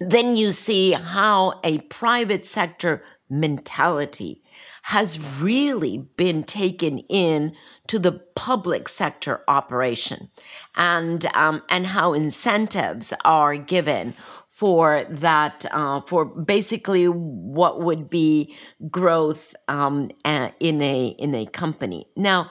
then 0.00 0.36
you 0.36 0.50
see 0.50 0.92
how 0.92 1.60
a 1.64 1.78
private 1.78 2.44
sector 2.44 3.02
mentality 3.30 4.41
has 4.82 5.18
really 5.40 5.98
been 6.16 6.42
taken 6.42 6.98
in 7.08 7.54
to 7.86 7.98
the 7.98 8.12
public 8.34 8.88
sector 8.88 9.42
operation 9.46 10.28
and 10.76 11.26
um, 11.34 11.62
and 11.68 11.86
how 11.88 12.12
incentives 12.12 13.12
are 13.24 13.56
given 13.56 14.14
for 14.48 15.04
that 15.08 15.64
uh, 15.70 16.00
for 16.02 16.24
basically 16.24 17.06
what 17.06 17.80
would 17.80 18.10
be 18.10 18.54
growth 18.90 19.54
um, 19.68 20.10
in 20.24 20.82
a 20.82 21.06
in 21.18 21.34
a 21.34 21.46
company. 21.46 22.06
Now 22.16 22.50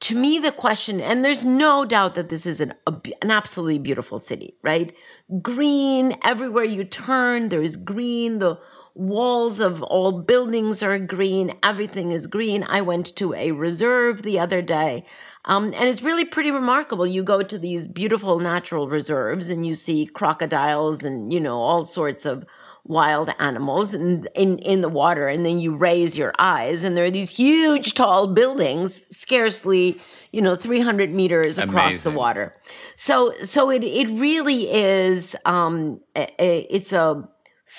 to 0.00 0.16
me 0.16 0.38
the 0.38 0.50
question 0.52 1.00
and 1.00 1.24
there's 1.24 1.44
no 1.44 1.84
doubt 1.84 2.14
that 2.16 2.28
this 2.28 2.44
is 2.46 2.60
an, 2.60 2.74
an 2.86 3.30
absolutely 3.30 3.78
beautiful 3.78 4.18
city 4.18 4.54
right? 4.62 4.94
Green 5.40 6.16
everywhere 6.22 6.64
you 6.64 6.84
turn 6.84 7.48
there's 7.48 7.76
green 7.76 8.38
the 8.38 8.58
walls 8.94 9.60
of 9.60 9.82
all 9.82 10.12
buildings 10.20 10.82
are 10.82 10.98
green 10.98 11.54
everything 11.62 12.12
is 12.12 12.26
green. 12.26 12.62
I 12.64 12.80
went 12.82 13.14
to 13.16 13.32
a 13.34 13.52
reserve 13.52 14.22
the 14.22 14.38
other 14.38 14.60
day 14.62 15.04
um, 15.44 15.66
and 15.74 15.88
it's 15.88 16.02
really 16.02 16.24
pretty 16.24 16.50
remarkable. 16.50 17.06
You 17.06 17.22
go 17.22 17.42
to 17.42 17.58
these 17.58 17.86
beautiful 17.86 18.38
natural 18.38 18.88
reserves 18.88 19.50
and 19.50 19.66
you 19.66 19.74
see 19.74 20.06
crocodiles 20.06 21.04
and 21.04 21.32
you 21.32 21.40
know 21.40 21.58
all 21.60 21.84
sorts 21.84 22.24
of 22.26 22.44
wild 22.84 23.30
animals 23.38 23.94
in, 23.94 24.26
in 24.34 24.58
in 24.58 24.80
the 24.80 24.88
water 24.88 25.28
and 25.28 25.46
then 25.46 25.58
you 25.60 25.72
raise 25.74 26.18
your 26.18 26.32
eyes 26.38 26.82
and 26.82 26.96
there 26.96 27.04
are 27.04 27.12
these 27.12 27.30
huge 27.30 27.94
tall 27.94 28.26
buildings 28.26 29.06
scarcely 29.16 29.96
you 30.32 30.42
know 30.42 30.56
300 30.56 31.12
meters 31.14 31.58
across 31.58 32.02
the 32.02 32.10
water. 32.10 32.56
So 32.96 33.32
so 33.42 33.70
it 33.70 33.84
it 33.84 34.08
really 34.10 34.70
is 34.72 35.36
um 35.44 36.00
a, 36.16 36.26
a- 36.42 36.66
it's 36.70 36.92
a 36.92 37.28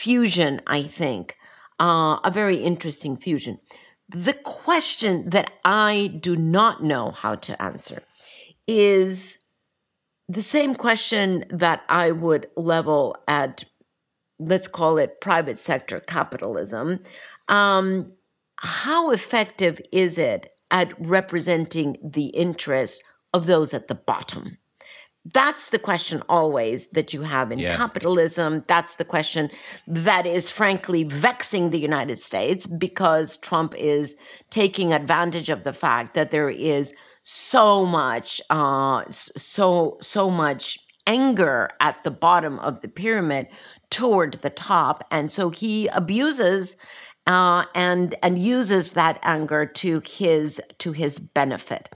fusion 0.01 0.61
i 0.67 0.81
think 0.83 1.35
uh, 1.79 2.17
a 2.23 2.31
very 2.31 2.57
interesting 2.57 3.17
fusion 3.17 3.59
the 4.09 4.33
question 4.33 5.29
that 5.29 5.51
i 5.65 6.11
do 6.19 6.35
not 6.35 6.83
know 6.83 7.11
how 7.11 7.35
to 7.35 7.59
answer 7.61 8.01
is 8.67 9.39
the 10.27 10.41
same 10.41 10.73
question 10.73 11.45
that 11.49 11.81
i 11.89 12.11
would 12.11 12.47
level 12.55 13.15
at 13.27 13.65
let's 14.39 14.67
call 14.67 14.97
it 14.97 15.21
private 15.21 15.59
sector 15.59 15.99
capitalism. 15.99 16.99
Um, 17.47 18.13
how 18.57 19.11
effective 19.11 19.81
is 19.91 20.17
it 20.17 20.51
at 20.71 20.93
representing 20.99 21.97
the 22.03 22.27
interest 22.27 23.03
of 23.33 23.45
those 23.45 23.73
at 23.73 23.87
the 23.87 23.95
bottom? 23.95 24.57
That's 25.31 25.69
the 25.69 25.79
question 25.79 26.21
always 26.27 26.89
that 26.89 27.13
you 27.13 27.21
have 27.21 27.51
in 27.51 27.59
Yeah. 27.59 27.77
capitalism. 27.77 28.65
That's 28.67 28.95
the 28.95 29.05
question 29.05 29.49
that 29.87 30.25
is 30.25 30.49
frankly 30.49 31.05
vexing 31.05 31.69
the 31.69 31.79
United 31.79 32.21
States 32.21 32.67
because 32.67 33.37
Trump 33.37 33.73
is 33.75 34.17
taking 34.49 34.91
advantage 34.91 35.49
of 35.49 35.63
the 35.63 35.71
fact 35.71 36.13
that 36.15 36.31
there 36.31 36.49
is 36.49 36.93
so 37.23 37.85
much, 37.85 38.41
uh, 38.49 39.03
so 39.09 39.97
so 40.01 40.29
much 40.29 40.77
anger 41.07 41.69
at 41.79 42.03
the 42.03 42.11
bottom 42.11 42.59
of 42.59 42.81
the 42.81 42.87
pyramid 42.89 43.47
toward 43.89 44.33
the 44.41 44.49
top, 44.49 45.05
and 45.09 45.31
so 45.31 45.49
he 45.49 45.87
abuses 45.87 46.75
uh, 47.27 47.63
and 47.73 48.15
and 48.21 48.37
uses 48.39 48.91
that 48.91 49.19
anger 49.23 49.65
to 49.65 50.01
his 50.05 50.61
to 50.79 50.91
his 50.91 51.19
benefit. 51.19 51.89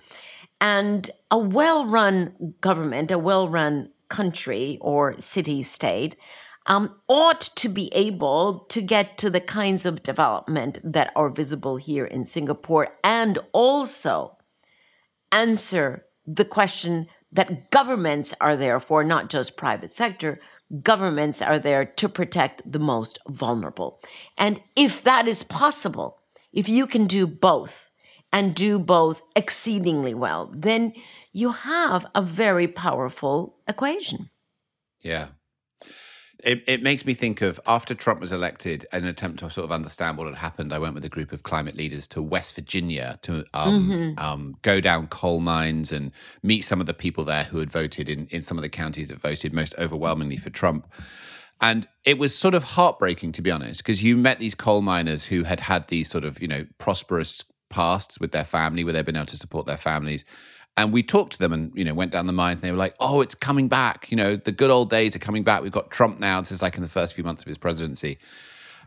And 0.59 1.09
a 1.29 1.37
well-run 1.37 2.55
government, 2.61 3.11
a 3.11 3.19
well-run 3.19 3.91
country 4.09 4.77
or 4.81 5.19
city 5.19 5.61
state, 5.63 6.15
um, 6.65 6.95
ought 7.07 7.41
to 7.41 7.69
be 7.69 7.93
able 7.93 8.65
to 8.69 8.81
get 8.81 9.17
to 9.19 9.29
the 9.29 9.39
kinds 9.39 9.85
of 9.85 10.03
development 10.03 10.79
that 10.83 11.11
are 11.15 11.29
visible 11.29 11.77
here 11.77 12.05
in 12.05 12.23
Singapore, 12.23 12.89
and 13.03 13.39
also 13.53 14.37
answer 15.31 16.05
the 16.25 16.45
question 16.45 17.07
that 17.31 17.71
governments 17.71 18.33
are 18.41 18.55
there 18.55 18.79
for, 18.79 19.03
not 19.03 19.29
just 19.29 19.57
private 19.57 19.91
sector. 19.91 20.39
Governments 20.81 21.41
are 21.41 21.59
there 21.59 21.85
to 21.85 22.09
protect 22.09 22.69
the 22.69 22.79
most 22.79 23.19
vulnerable. 23.29 24.01
And 24.37 24.61
if 24.75 25.01
that 25.03 25.27
is 25.27 25.43
possible, 25.43 26.19
if 26.51 26.67
you 26.67 26.87
can 26.87 27.07
do 27.07 27.27
both 27.27 27.86
and 28.31 28.55
do 28.55 28.79
both 28.79 29.21
exceedingly 29.35 30.13
well, 30.13 30.51
then 30.53 30.93
you 31.31 31.51
have 31.51 32.05
a 32.13 32.21
very 32.21 32.67
powerful 32.67 33.57
equation. 33.67 34.29
Yeah. 35.01 35.27
It, 36.43 36.63
it 36.67 36.83
makes 36.83 37.03
me 37.03 37.15
think 37.15 37.41
of 37.41 37.59
after 37.65 37.95
Trump 37.95 38.19
was 38.19 38.31
elected, 38.31 38.85
an 38.91 39.05
attempt 39.05 39.39
to 39.39 39.49
sort 39.49 39.65
of 39.65 39.71
understand 39.71 40.17
what 40.17 40.27
had 40.27 40.35
happened. 40.35 40.71
I 40.71 40.77
went 40.77 40.93
with 40.93 41.03
a 41.03 41.09
group 41.09 41.31
of 41.31 41.41
climate 41.41 41.75
leaders 41.75 42.07
to 42.09 42.21
West 42.21 42.53
Virginia 42.55 43.17
to 43.23 43.43
um, 43.55 44.13
um, 44.17 44.55
go 44.61 44.79
down 44.79 45.07
coal 45.07 45.39
mines 45.39 45.91
and 45.91 46.11
meet 46.43 46.61
some 46.61 46.79
of 46.79 46.85
the 46.85 46.93
people 46.93 47.23
there 47.23 47.45
who 47.45 47.57
had 47.57 47.71
voted 47.71 48.07
in, 48.07 48.27
in 48.27 48.43
some 48.43 48.57
of 48.57 48.61
the 48.61 48.69
counties 48.69 49.09
that 49.09 49.19
voted 49.19 49.51
most 49.51 49.73
overwhelmingly 49.79 50.37
for 50.37 50.51
Trump. 50.51 50.87
And 51.59 51.87
it 52.05 52.19
was 52.19 52.37
sort 52.37 52.53
of 52.53 52.63
heartbreaking, 52.63 53.31
to 53.31 53.41
be 53.41 53.49
honest, 53.49 53.83
because 53.83 54.03
you 54.03 54.15
met 54.15 54.37
these 54.37 54.53
coal 54.53 54.83
miners 54.83 55.25
who 55.25 55.43
had 55.43 55.61
had 55.61 55.87
these 55.87 56.07
sort 56.07 56.23
of, 56.23 56.39
you 56.39 56.47
know, 56.47 56.67
prosperous 56.77 57.43
pasts 57.69 58.19
with 58.19 58.31
their 58.31 58.43
family, 58.43 58.83
where 58.83 58.93
they've 58.93 59.05
been 59.05 59.15
able 59.15 59.25
to 59.27 59.37
support 59.37 59.65
their 59.65 59.77
families. 59.77 60.25
And 60.77 60.93
we 60.93 61.01
talked 61.01 61.33
to 61.33 61.39
them 61.39 61.53
and, 61.53 61.71
you 61.75 61.83
know, 61.83 61.95
went 61.95 62.11
down 62.11 62.27
the 62.27 62.33
mines 62.33 62.59
and 62.59 62.67
they 62.67 62.71
were 62.71 62.77
like, 62.77 62.95
oh, 62.99 63.21
it's 63.21 63.33
coming 63.33 63.67
back. 63.67 64.11
You 64.11 64.17
know, 64.17 64.35
the 64.35 64.51
good 64.51 64.69
old 64.69 64.91
days 64.91 65.15
are 65.15 65.19
coming 65.19 65.43
back. 65.43 65.63
We've 65.63 65.71
got 65.71 65.89
Trump 65.89 66.19
now. 66.19 66.39
This 66.39 66.51
is 66.51 66.61
like 66.61 66.75
in 66.75 66.83
the 66.83 66.89
first 66.89 67.15
few 67.15 67.23
months 67.23 67.41
of 67.41 67.47
his 67.47 67.57
presidency. 67.57 68.19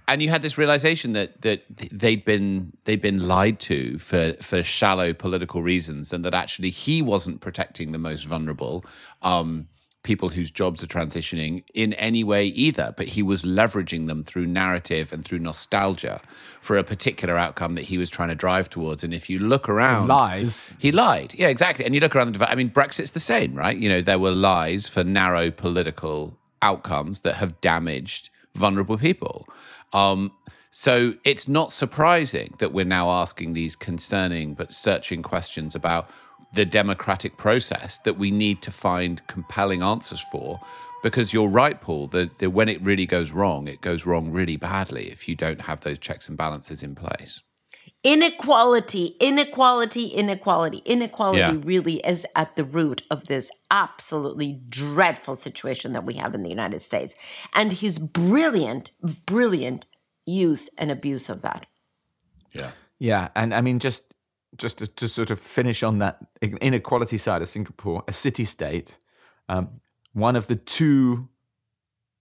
And 0.06 0.22
you 0.22 0.28
had 0.28 0.42
this 0.42 0.56
realization 0.56 1.12
that 1.12 1.42
that 1.42 1.62
they'd 1.92 2.24
been 2.24 2.72
they'd 2.84 3.00
been 3.00 3.28
lied 3.28 3.60
to 3.60 3.98
for 3.98 4.34
for 4.40 4.62
shallow 4.62 5.12
political 5.12 5.62
reasons, 5.62 6.12
and 6.12 6.24
that 6.24 6.34
actually 6.34 6.70
he 6.70 7.00
wasn't 7.00 7.40
protecting 7.40 7.92
the 7.92 7.98
most 7.98 8.24
vulnerable. 8.24 8.84
Um, 9.22 9.68
people 10.02 10.30
whose 10.30 10.50
jobs 10.50 10.82
are 10.82 10.86
transitioning 10.86 11.62
in 11.74 11.92
any 11.94 12.24
way 12.24 12.46
either, 12.46 12.94
but 12.96 13.08
he 13.08 13.22
was 13.22 13.42
leveraging 13.42 14.06
them 14.06 14.22
through 14.22 14.46
narrative 14.46 15.12
and 15.12 15.24
through 15.24 15.38
nostalgia 15.38 16.20
for 16.60 16.78
a 16.78 16.84
particular 16.84 17.36
outcome 17.36 17.74
that 17.74 17.84
he 17.84 17.98
was 17.98 18.08
trying 18.08 18.30
to 18.30 18.34
drive 18.34 18.70
towards. 18.70 19.04
And 19.04 19.12
if 19.12 19.28
you 19.28 19.38
look 19.38 19.68
around, 19.68 20.08
Lies. 20.08 20.72
he 20.78 20.90
lied. 20.90 21.34
Yeah, 21.34 21.48
exactly. 21.48 21.84
And 21.84 21.94
you 21.94 22.00
look 22.00 22.16
around 22.16 22.34
the. 22.34 22.50
I 22.50 22.54
mean, 22.54 22.68
Brexit's 22.70 23.10
the 23.10 23.20
same, 23.20 23.54
right? 23.54 23.76
You 23.76 23.88
know, 23.88 24.00
there 24.00 24.18
were 24.18 24.30
lies 24.32 24.88
for 24.88 25.04
narrow 25.04 25.50
political 25.50 26.38
outcomes 26.62 27.20
that 27.22 27.34
have 27.34 27.60
damaged 27.60 28.30
vulnerable 28.54 28.98
people. 28.98 29.46
Um, 29.92 30.32
so 30.70 31.14
it's 31.24 31.48
not 31.48 31.72
surprising 31.72 32.54
that 32.58 32.72
we're 32.72 32.84
now 32.84 33.10
asking 33.10 33.54
these 33.54 33.74
concerning 33.74 34.54
but 34.54 34.72
searching 34.72 35.22
questions 35.22 35.74
about 35.74 36.08
the 36.52 36.64
democratic 36.64 37.36
process 37.36 37.98
that 37.98 38.18
we 38.18 38.30
need 38.30 38.62
to 38.62 38.70
find 38.70 39.26
compelling 39.26 39.82
answers 39.82 40.24
for. 40.32 40.60
Because 41.02 41.32
you're 41.32 41.48
right, 41.48 41.80
Paul, 41.80 42.08
that, 42.08 42.38
that 42.40 42.50
when 42.50 42.68
it 42.68 42.82
really 42.82 43.06
goes 43.06 43.30
wrong, 43.32 43.68
it 43.68 43.80
goes 43.80 44.04
wrong 44.04 44.30
really 44.30 44.56
badly 44.56 45.10
if 45.10 45.28
you 45.28 45.34
don't 45.34 45.62
have 45.62 45.80
those 45.80 45.98
checks 45.98 46.28
and 46.28 46.36
balances 46.36 46.82
in 46.82 46.94
place. 46.94 47.42
Inequality, 48.02 49.16
inequality, 49.20 50.06
inequality. 50.06 50.78
Inequality 50.84 51.38
Yeah. 51.38 51.56
really 51.62 51.96
is 51.98 52.26
at 52.34 52.56
the 52.56 52.64
root 52.64 53.02
of 53.10 53.26
this 53.26 53.50
absolutely 53.70 54.60
dreadful 54.68 55.34
situation 55.34 55.92
that 55.92 56.04
we 56.04 56.14
have 56.14 56.34
in 56.34 56.42
the 56.42 56.48
United 56.50 56.80
States. 56.80 57.14
And 57.54 57.72
his 57.72 57.98
brilliant, 57.98 58.90
brilliant 59.26 59.84
use 60.26 60.70
and 60.78 60.90
abuse 60.90 61.28
of 61.28 61.42
that. 61.42 61.66
Yeah. 62.52 62.72
Yeah, 62.98 63.28
and 63.34 63.54
I 63.54 63.62
mean, 63.62 63.78
just 63.78 64.02
just 64.60 64.78
to, 64.78 64.86
to 64.86 65.08
sort 65.08 65.30
of 65.30 65.40
finish 65.40 65.82
on 65.82 65.98
that 65.98 66.18
inequality 66.42 67.18
side 67.18 67.42
of 67.42 67.48
Singapore, 67.48 68.04
a 68.06 68.12
city 68.12 68.44
state, 68.44 68.98
um, 69.48 69.80
one 70.12 70.36
of 70.36 70.46
the 70.46 70.56
two 70.56 71.28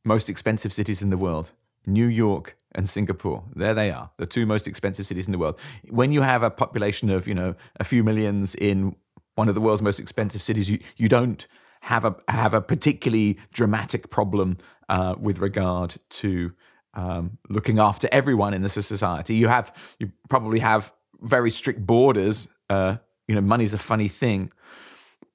most 0.06 0.30
expensive 0.30 0.72
cities 0.72 1.02
in 1.02 1.10
the 1.10 1.18
world, 1.18 1.52
New 1.86 2.08
York 2.08 2.58
and 2.74 2.90
Singapore. 2.90 3.44
There 3.56 3.74
they 3.74 3.92
are, 3.92 4.10
the 4.18 4.26
two 4.26 4.46
most 4.46 4.68
expensive 4.68 5.06
cities 5.06 5.28
in 5.28 5.34
the 5.34 5.38
world. 5.38 5.60
When 5.90 6.12
you 6.12 6.22
have 6.22 6.42
a 6.42 6.50
population 6.50 7.10
of 7.10 7.28
you 7.28 7.36
know 7.36 7.56
a 7.80 7.84
few 7.84 8.04
millions 8.04 8.56
in 8.56 8.96
one 9.36 9.50
of 9.50 9.56
the 9.56 9.62
world's 9.62 9.82
most 9.82 10.00
expensive 10.00 10.42
cities, 10.42 10.70
you 10.70 10.80
you 10.96 11.10
don't 11.10 11.46
have 11.82 12.06
a 12.06 12.16
have 12.30 12.54
a 12.54 12.62
particularly 12.62 13.38
dramatic 13.54 14.10
problem 14.10 14.58
uh, 14.88 15.16
with 15.20 15.40
regard 15.40 15.96
to 16.10 16.54
um, 16.94 17.38
looking 17.50 17.80
after 17.80 18.08
everyone 18.12 18.54
in 18.54 18.62
the 18.62 18.70
society. 18.70 19.36
You 19.36 19.50
have 19.50 19.76
you 20.00 20.12
probably 20.30 20.60
have 20.60 20.94
very 21.22 21.52
strict 21.52 21.86
borders. 21.86 22.48
Uh, 22.70 22.98
you 23.28 23.36
know, 23.36 23.42
money's 23.42 23.74
a 23.74 23.78
funny 23.78 24.08
thing. 24.08 24.52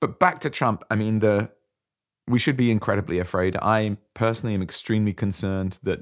But 0.01 0.19
back 0.19 0.41
to 0.41 0.51
Trump. 0.51 0.85
I 0.91 0.97
mean, 0.97 1.21
the 1.21 1.51
we 2.27 2.39
should 2.39 2.57
be 2.57 2.71
incredibly 2.71 3.19
afraid. 3.19 3.57
I 3.57 3.97
personally 4.15 4.55
am 4.55 4.63
extremely 4.63 5.13
concerned 5.13 5.79
that, 5.83 6.01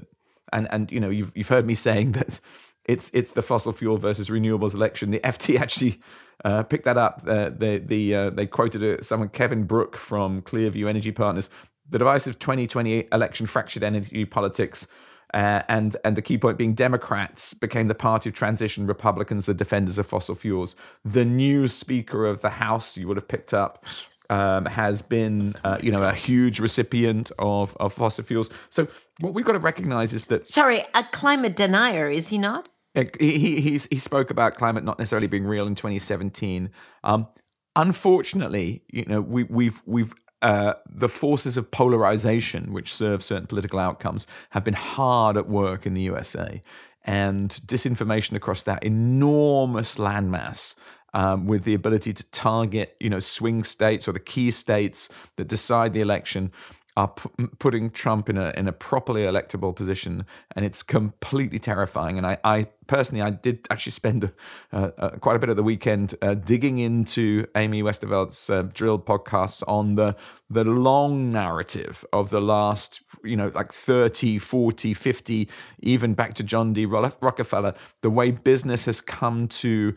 and 0.51 0.67
and 0.71 0.91
you 0.91 0.99
know, 0.99 1.09
you've 1.09 1.31
you've 1.35 1.49
heard 1.49 1.65
me 1.65 1.75
saying 1.75 2.13
that 2.13 2.39
it's 2.85 3.09
it's 3.13 3.31
the 3.31 3.41
fossil 3.41 3.71
fuel 3.71 3.97
versus 3.97 4.29
renewables 4.29 4.73
election. 4.73 5.11
The 5.11 5.19
FT 5.19 5.59
actually 5.59 5.99
uh, 6.43 6.63
picked 6.63 6.85
that 6.85 6.97
up. 6.97 7.23
Uh, 7.25 7.49
the 7.49 7.81
the 7.85 8.15
uh, 8.15 8.29
they 8.29 8.45
quoted 8.45 8.83
uh, 8.83 9.01
someone 9.01 9.29
Kevin 9.29 9.65
Book 9.65 9.95
from 9.95 10.41
Clearview 10.41 10.89
Energy 10.89 11.11
Partners. 11.11 11.49
The 11.89 11.99
divisive 11.99 12.39
2020 12.39 13.07
election 13.11 13.45
fractured 13.45 13.83
energy 13.83 14.25
politics. 14.25 14.87
Uh, 15.33 15.63
and 15.67 15.97
and 16.05 16.15
the 16.15 16.21
key 16.21 16.37
point 16.37 16.57
being 16.57 16.75
Democrats 16.75 17.53
became 17.55 17.87
the 17.87 17.95
party 17.95 18.29
of 18.29 18.35
transition, 18.35 18.85
Republicans 18.85 19.47
the 19.47 19.53
defenders 19.53 19.97
of 19.97 20.05
fossil 20.05 20.35
fuels. 20.35 20.75
The 21.03 21.25
new 21.25 21.67
Speaker 21.67 22.25
of 22.25 22.41
the 22.41 22.51
House, 22.51 22.95
you 22.95 23.07
would 23.07 23.17
have 23.17 23.27
picked 23.27 23.53
up, 23.53 23.85
um, 24.29 24.65
has 24.65 25.01
been 25.01 25.55
uh, 25.63 25.77
you 25.81 25.91
know 25.91 26.03
a 26.03 26.13
huge 26.13 26.59
recipient 26.59 27.31
of 27.39 27.75
of 27.79 27.93
fossil 27.93 28.23
fuels. 28.23 28.51
So 28.69 28.87
what 29.19 29.33
we've 29.33 29.45
got 29.45 29.53
to 29.53 29.59
recognise 29.59 30.13
is 30.13 30.25
that 30.25 30.47
Sorry, 30.47 30.85
a 30.93 31.03
climate 31.05 31.55
denier, 31.55 32.07
is 32.07 32.27
he 32.27 32.37
not? 32.37 32.69
he 32.95 33.39
he 33.39 33.61
he's, 33.61 33.87
he 33.89 33.97
spoke 33.97 34.29
about 34.29 34.55
climate 34.55 34.83
not 34.83 34.99
necessarily 34.99 35.27
being 35.27 35.45
real 35.45 35.65
in 35.65 35.73
2017. 35.73 36.69
Um, 37.03 37.27
unfortunately, 37.75 38.83
you 38.87 39.05
know 39.05 39.21
we 39.21 39.43
we've 39.43 39.81
we've 39.85 40.13
uh, 40.43 40.73
the 40.85 41.09
forces 41.09 41.55
of 41.57 41.71
polarization, 41.71 42.73
which 42.73 42.93
serve 42.93 43.23
certain 43.23 43.47
political 43.47 43.79
outcomes, 43.79 44.27
have 44.51 44.63
been 44.63 44.73
hard 44.73 45.37
at 45.37 45.47
work 45.47 45.85
in 45.85 45.93
the 45.93 46.01
USA, 46.01 46.61
and 47.05 47.49
disinformation 47.65 48.33
across 48.35 48.63
that 48.63 48.83
enormous 48.83 49.95
landmass. 49.95 50.75
Um, 51.15 51.45
with 51.45 51.63
the 51.63 51.75
ability 51.75 52.11
to 52.11 52.23
target, 52.31 52.97
you 52.99 53.07
know, 53.07 53.19
swing 53.19 53.63
states 53.63 54.07
or 54.07 54.13
the 54.13 54.19
key 54.19 54.49
states 54.49 55.09
that 55.35 55.47
decide 55.47 55.93
the 55.93 56.01
election, 56.01 56.51
are 56.95 57.07
pu- 57.07 57.47
putting 57.59 57.89
Trump 57.89 58.29
in 58.29 58.37
a 58.37 58.53
in 58.55 58.67
a 58.67 58.71
properly 58.71 59.21
electable 59.21 59.75
position, 59.75 60.25
and 60.55 60.65
it's 60.65 60.83
completely 60.83 61.59
terrifying. 61.59 62.17
And 62.17 62.27
I, 62.27 62.37
I 62.43 62.67
personally, 62.87 63.21
I 63.21 63.31
did 63.31 63.67
actually 63.69 63.93
spend 63.93 64.31
uh, 64.71 64.89
uh, 64.97 65.09
quite 65.17 65.35
a 65.35 65.39
bit 65.39 65.49
of 65.49 65.55
the 65.55 65.63
weekend 65.63 66.15
uh, 66.21 66.35
digging 66.35 66.77
into 66.77 67.45
Amy 67.55 67.81
Westervelt's 67.81 68.49
uh, 68.49 68.63
Drill 68.73 68.99
podcasts 68.99 69.63
on 69.67 69.95
the 69.95 70.15
the 70.49 70.63
long 70.63 71.29
narrative 71.29 72.05
of 72.13 72.29
the 72.29 72.41
last, 72.41 73.01
you 73.23 73.35
know, 73.35 73.51
like 73.55 73.73
30, 73.73 74.37
40, 74.37 74.93
50, 74.93 75.49
even 75.79 76.13
back 76.13 76.35
to 76.35 76.43
John 76.43 76.73
D. 76.73 76.85
Rockefeller, 76.85 77.73
the 78.01 78.11
way 78.11 78.31
business 78.31 78.85
has 78.85 79.01
come 79.01 79.47
to 79.47 79.95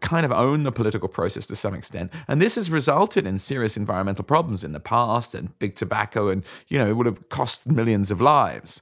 kind 0.00 0.24
of 0.24 0.32
own 0.32 0.62
the 0.64 0.72
political 0.72 1.08
process 1.08 1.46
to 1.46 1.56
some 1.56 1.74
extent. 1.74 2.12
And 2.26 2.40
this 2.40 2.54
has 2.56 2.70
resulted 2.70 3.26
in 3.26 3.38
serious 3.38 3.76
environmental 3.76 4.24
problems 4.24 4.64
in 4.64 4.72
the 4.72 4.80
past 4.80 5.34
and 5.34 5.56
big 5.58 5.74
tobacco, 5.76 6.28
and, 6.28 6.44
you 6.68 6.78
know, 6.78 6.88
it 6.88 6.94
would 6.96 7.06
have 7.06 7.28
cost 7.28 7.66
millions 7.66 8.10
of 8.10 8.20
lives. 8.20 8.80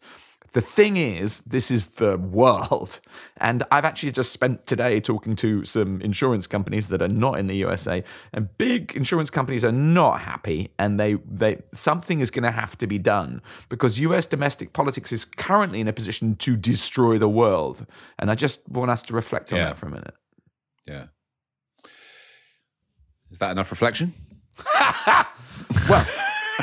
The 0.52 0.62
thing 0.62 0.96
is, 0.96 1.40
this 1.40 1.70
is 1.70 1.86
the 1.86 2.16
world. 2.16 3.00
And 3.36 3.62
I've 3.70 3.84
actually 3.84 4.12
just 4.12 4.32
spent 4.32 4.66
today 4.66 5.00
talking 5.00 5.36
to 5.36 5.64
some 5.66 6.00
insurance 6.00 6.46
companies 6.46 6.88
that 6.88 7.02
are 7.02 7.08
not 7.08 7.38
in 7.38 7.46
the 7.46 7.56
USA, 7.56 8.02
and 8.32 8.48
big 8.56 8.96
insurance 8.96 9.28
companies 9.28 9.66
are 9.66 9.72
not 9.72 10.20
happy. 10.20 10.70
And 10.78 10.98
they, 10.98 11.14
they 11.30 11.58
something 11.74 12.20
is 12.20 12.30
going 12.30 12.44
to 12.44 12.50
have 12.50 12.78
to 12.78 12.86
be 12.86 12.98
done 12.98 13.42
because 13.68 13.98
US 13.98 14.24
domestic 14.24 14.72
politics 14.72 15.12
is 15.12 15.26
currently 15.26 15.80
in 15.80 15.88
a 15.88 15.92
position 15.92 16.36
to 16.36 16.56
destroy 16.56 17.18
the 17.18 17.28
world. 17.28 17.84
And 18.18 18.30
I 18.30 18.34
just 18.34 18.66
want 18.66 18.90
us 18.90 19.02
to 19.04 19.12
reflect 19.12 19.52
on 19.52 19.58
Yeah. 19.58 19.66
that 19.66 19.76
for 19.76 19.86
a 19.86 19.90
minute. 19.90 20.14
Yeah. 20.86 21.06
Is 23.30 23.38
that 23.38 23.50
enough 23.50 23.70
reflection? 23.70 24.14
Well, 25.88 26.04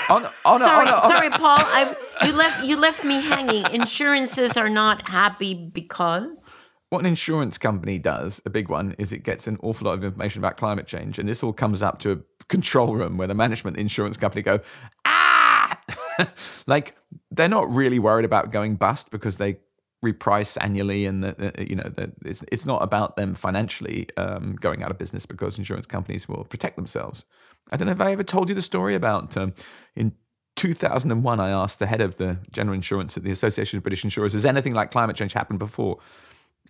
on, 0.10 0.28
on, 0.44 0.60
Sorry, 0.60 0.88
on, 0.88 0.94
on, 0.96 1.02
sorry, 1.02 1.30
Paul. 1.30 1.58
I 1.60 1.96
you 2.26 2.34
left 2.34 2.66
you 2.66 2.78
left 2.78 3.06
me 3.06 3.22
hanging. 3.22 3.66
Insurances 3.72 4.58
are 4.58 4.70
not 4.70 5.08
happy 5.08 5.54
because 5.54 6.52
what 6.90 7.00
an 7.00 7.06
insurance 7.06 7.58
company 7.58 8.00
does, 8.00 8.42
a 8.46 8.50
big 8.50 8.70
one, 8.70 8.96
is 9.00 9.12
it 9.12 9.24
gets 9.24 9.48
an 9.48 9.58
awful 9.64 9.88
lot 9.88 9.94
of 9.94 10.04
information 10.04 10.40
about 10.40 10.58
climate 10.58 10.88
change. 10.88 11.18
And 11.18 11.28
this 11.28 11.42
all 11.42 11.54
comes 11.54 11.82
up 11.82 12.00
to 12.00 12.12
a 12.12 12.46
control 12.50 12.94
room 12.96 13.18
where 13.18 13.28
the 13.28 13.34
management 13.34 13.78
the 13.78 13.82
insurance 13.82 14.18
company 14.18 14.42
go, 14.42 14.60
ah! 15.06 15.80
like 16.68 16.96
they're 17.32 17.50
not 17.50 17.68
really 17.74 17.98
worried 17.98 18.26
about 18.26 18.52
going 18.52 18.76
bust 18.76 19.10
because 19.10 19.38
they 19.38 19.58
reprice 20.04 20.58
annually 20.62 21.06
and 21.06 21.24
the- 21.24 21.54
you 21.58 21.76
know 21.76 21.92
it's, 22.26 22.44
it's 22.52 22.66
not 22.66 22.84
about 22.84 23.16
them 23.16 23.34
financially 23.34 24.08
um, 24.18 24.56
going 24.56 24.84
out 24.84 24.92
of 24.92 24.98
business 24.98 25.26
because 25.26 25.58
insurance 25.58 25.86
companies 25.86 26.28
will 26.28 26.44
protect 26.46 26.76
themselves. 26.76 27.26
I 27.72 27.78
don't 27.78 27.88
know 27.88 27.94
if 27.94 28.02
i 28.02 28.12
ever 28.12 28.24
told 28.24 28.50
you 28.50 28.56
the 28.56 28.62
story 28.62 28.94
about 28.94 29.38
um, 29.38 29.54
in 29.96 30.12
2001 30.56 31.40
i 31.40 31.50
asked 31.50 31.80
the 31.80 31.88
head 31.88 32.02
of 32.02 32.18
the 32.18 32.38
general 32.52 32.76
insurance 32.76 33.18
at 33.18 33.24
the 33.24 33.32
association 33.32 33.78
of 33.78 33.84
british 33.84 34.04
insurers 34.04 34.34
has 34.34 34.46
anything 34.46 34.74
like 34.74 34.92
climate 34.92 35.16
change 35.16 35.34
happened 35.34 35.60
before? 35.60 35.98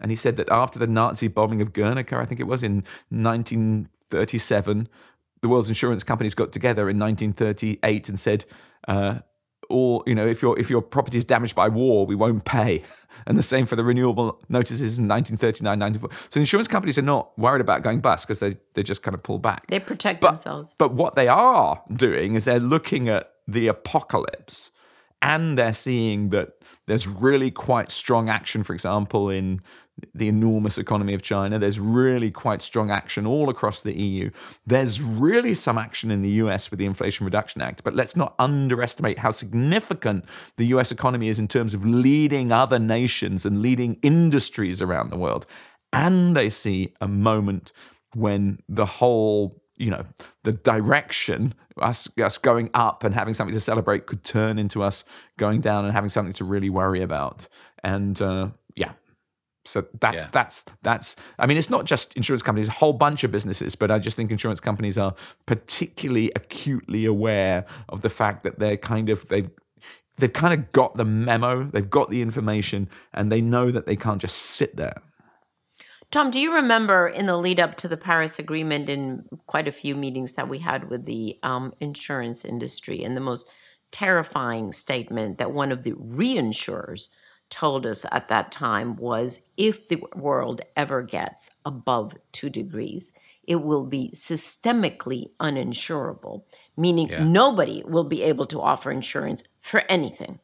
And 0.02 0.12
he 0.12 0.16
said 0.16 0.38
that 0.38 0.50
after 0.50 0.80
the 0.80 0.88
Nazi 0.88 1.28
bombing 1.28 1.62
of 1.62 1.74
Guernica, 1.74 2.18
I 2.18 2.26
think 2.26 2.40
it 2.40 2.48
was 2.48 2.64
in 2.64 2.84
1937, 3.10 4.90
the 5.42 5.48
world's 5.48 5.70
insurance 5.70 6.04
companies 6.04 6.34
got 6.34 6.52
together 6.52 6.90
in 6.90 6.98
1938 6.98 8.10
and 8.10 8.20
said, 8.20 8.46
uh, 8.88 9.20
"All 9.70 10.04
you 10.06 10.16
know, 10.16 10.28
if 10.28 10.42
your 10.42 10.58
if 10.60 10.70
your 10.70 10.82
property 10.82 11.18
is 11.18 11.26
damaged 11.26 11.56
by 11.56 11.70
war, 11.70 12.06
we 12.06 12.16
won't 12.16 12.46
pay." 12.46 12.84
And 13.28 13.38
the 13.38 13.44
same 13.44 13.68
for 13.68 13.76
the 13.78 13.84
renewable 13.86 14.42
notices 14.50 14.98
in 15.00 15.08
1939, 15.08 15.80
94. 15.80 16.10
So 16.30 16.40
insurance 16.42 16.68
companies 16.68 16.98
are 16.98 17.04
not 17.04 17.38
worried 17.38 17.62
about 17.62 17.82
going 17.84 18.02
bust 18.02 18.28
because 18.28 18.40
they 18.42 18.58
they 18.74 18.82
just 18.84 19.02
kind 19.04 19.14
of 19.16 19.22
pull 19.24 19.38
back. 19.40 19.68
they 19.68 19.80
protect 19.80 20.20
But- 20.20 20.30
themselves. 20.30 20.76
But 20.78 20.94
what 20.94 21.16
they 21.16 21.28
are 21.30 21.82
doing 21.96 22.34
is 22.36 22.44
they're 22.44 22.60
looking 22.60 23.08
at 23.08 23.32
the 23.48 23.68
apocalypse 23.68 24.72
and 25.22 25.58
they're 25.58 25.74
seeing 25.74 26.30
that 26.32 26.54
there's 26.88 27.08
really 27.08 27.52
quite 27.52 27.92
strong 27.92 28.30
action, 28.30 28.64
for 28.64 28.74
example, 28.74 29.30
in 29.30 29.62
the 30.14 30.28
enormous 30.28 30.78
economy 30.78 31.14
of 31.14 31.22
China. 31.22 31.60
There's 31.60 31.80
really 31.80 32.32
quite 32.32 32.62
strong 32.62 32.92
action 32.92 33.26
all 33.26 33.50
across 33.50 33.82
the 33.82 33.94
EU. 33.94 34.32
There's 34.66 35.02
really 35.02 35.54
some 35.54 35.78
action 35.78 36.12
in 36.12 36.22
the 36.22 36.30
US 36.32 36.72
with 36.72 36.80
the 36.80 36.86
Inflation 36.86 37.26
Reduction 37.26 37.62
Act. 37.62 37.84
But 37.84 37.96
let's 37.96 38.16
not 38.16 38.36
underestimate 38.40 39.20
how 39.20 39.32
significant 39.32 40.26
the 40.58 40.68
US 40.68 40.92
economy 40.92 41.30
is 41.30 41.40
in 41.40 41.48
terms 41.48 41.74
of 41.74 41.86
leading 41.86 42.52
other 42.52 42.80
nations 42.80 43.46
and 43.46 43.62
leading 43.62 43.98
industries 44.02 44.82
around 44.82 45.10
the 45.10 45.18
world. 45.18 45.46
And 45.94 46.36
they 46.36 46.50
see 46.50 46.94
a 47.00 47.08
moment 47.08 47.72
when 48.16 48.60
the 48.68 48.86
whole 48.86 49.63
you 49.78 49.90
know 49.90 50.04
the 50.44 50.52
direction 50.52 51.54
us 51.82 52.08
us 52.18 52.38
going 52.38 52.70
up 52.74 53.04
and 53.04 53.14
having 53.16 53.34
something 53.34 53.54
to 53.54 53.60
celebrate 53.60 54.06
could 54.06 54.24
turn 54.24 54.60
into 54.60 54.84
us 54.84 55.04
going 55.38 55.62
down 55.62 55.86
and 55.86 55.94
having 55.94 56.10
something 56.10 56.34
to 56.34 56.44
really 56.44 56.70
worry 56.70 57.02
about 57.02 57.48
and 57.84 58.22
uh, 58.22 58.50
yeah 58.76 58.92
so 59.66 59.86
that's 60.00 60.16
Yeah. 60.16 60.28
that's 60.32 60.64
that's 60.84 61.16
i 61.40 61.46
mean 61.48 61.58
it's 61.58 61.70
not 61.70 61.86
just 61.86 62.14
insurance 62.16 62.44
companies 62.44 62.68
a 62.68 62.72
whole 62.72 62.94
bunch 62.94 63.24
of 63.24 63.32
businesses 63.32 63.76
but 63.76 63.90
i 63.90 63.98
just 63.98 64.16
think 64.18 64.30
insurance 64.30 64.60
companies 64.60 64.98
are 64.98 65.16
particularly 65.46 66.32
acutely 66.36 67.06
aware 67.06 67.66
of 67.90 68.02
the 68.02 68.10
fact 68.10 68.44
that 68.44 68.60
they're 68.60 68.78
kind 68.78 69.10
of 69.10 69.28
they've 69.30 69.50
they've 70.18 70.34
kind 70.34 70.54
of 70.54 70.72
got 70.74 70.96
the 70.96 71.06
memo, 71.06 71.64
they've 71.64 71.90
got 71.90 72.12
the 72.12 72.22
information, 72.22 72.88
and 73.14 73.32
they 73.32 73.42
know 73.42 73.72
that 73.72 73.88
they 73.88 73.96
can't 73.96 74.22
just 74.22 74.38
sit 74.38 74.76
there. 74.76 75.02
Tom, 76.14 76.30
do 76.30 76.40
you 76.40 76.54
remember 76.54 77.08
in 77.08 77.26
the 77.26 77.36
lead 77.36 77.60
up 77.60 77.76
to 77.78 77.88
the 77.88 77.98
Paris 77.98 78.38
Agreement, 78.38 78.88
in 78.88 79.26
quite 79.48 79.68
a 79.68 79.72
few 79.72 79.96
meetings 79.96 80.34
that 80.34 80.48
we 80.48 80.60
had 80.60 80.88
with 80.88 81.06
the 81.08 81.40
um, 81.42 81.74
insurance 81.80 82.46
industry, 82.46 83.04
and 83.04 83.18
the 83.18 83.22
most 83.22 83.50
terrifying 83.90 84.72
statement 84.74 85.40
that 85.40 85.54
one 85.54 85.72
of 85.72 85.82
the 85.82 85.94
reinsurers 85.94 87.10
told 87.50 87.88
us 87.88 88.06
at 88.12 88.30
that 88.30 88.52
time 88.52 88.96
was 88.96 89.50
if 89.58 89.88
the 89.88 90.04
world 90.16 90.62
ever 90.76 91.02
gets 91.02 91.50
above 91.66 92.14
two 92.32 92.52
degrees, 92.52 93.14
it 93.48 93.64
will 93.64 93.84
be 93.84 94.12
systemically 94.14 95.32
uninsurable, 95.40 96.44
meaning 96.78 97.10
Yeah. 97.10 97.24
nobody 97.24 97.82
will 97.88 98.04
be 98.04 98.22
able 98.22 98.46
to 98.46 98.62
offer 98.62 98.92
insurance 98.92 99.44
for 99.60 99.82
anything. 99.90 100.38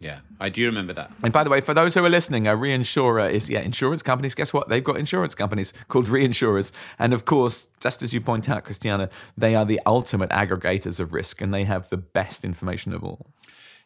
Yeah, 0.00 0.20
I 0.38 0.48
do 0.50 0.66
remember 0.66 0.92
that. 0.92 1.10
And 1.22 1.32
by 1.32 1.44
the 1.44 1.50
way, 1.50 1.60
for 1.60 1.72
those 1.72 1.94
who 1.94 2.04
are 2.04 2.10
listening, 2.10 2.46
a 2.46 2.52
reinsurer 2.52 3.30
is 3.30 3.48
yeah, 3.48 3.60
insurance 3.60 4.02
companies. 4.02 4.34
Guess 4.34 4.52
what? 4.52 4.68
They've 4.68 4.84
got 4.84 4.96
insurance 4.98 5.34
companies 5.34 5.72
called 5.88 6.06
reinsurers, 6.06 6.72
and 6.98 7.14
of 7.14 7.24
course, 7.24 7.68
just 7.80 8.02
as 8.02 8.12
you 8.12 8.20
point 8.20 8.48
out, 8.48 8.64
Christiana, 8.64 9.08
they 9.36 9.54
are 9.54 9.64
the 9.64 9.80
ultimate 9.86 10.30
aggregators 10.30 11.00
of 11.00 11.12
risk, 11.12 11.40
and 11.40 11.54
they 11.54 11.64
have 11.64 11.88
the 11.88 11.96
best 11.96 12.44
information 12.44 12.92
of 12.92 13.02
all. 13.02 13.26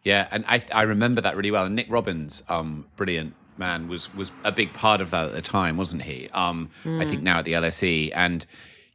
Yeah, 0.03 0.29
and 0.31 0.45
I 0.49 0.63
I 0.75 0.83
remember 0.83 1.21
that 1.21 1.37
really 1.37 1.51
well. 1.51 1.67
And 1.67 1.77
Nick 1.77 1.87
Robins, 1.91 2.43
um, 2.49 2.87
brilliant 2.97 3.35
man, 3.57 3.89
was 3.89 4.13
was 4.15 4.33
a 4.45 4.53
big 4.53 4.73
part 4.73 5.01
of 5.01 5.11
that 5.11 5.27
at 5.27 5.33
the 5.33 5.43
time, 5.43 5.77
wasn't 5.77 6.03
he? 6.03 6.29
Um, 6.33 6.71
I 6.85 7.05
think 7.05 7.23
now 7.23 7.39
at 7.39 7.45
the 7.45 7.53
LSE, 7.53 8.11
and 8.15 8.45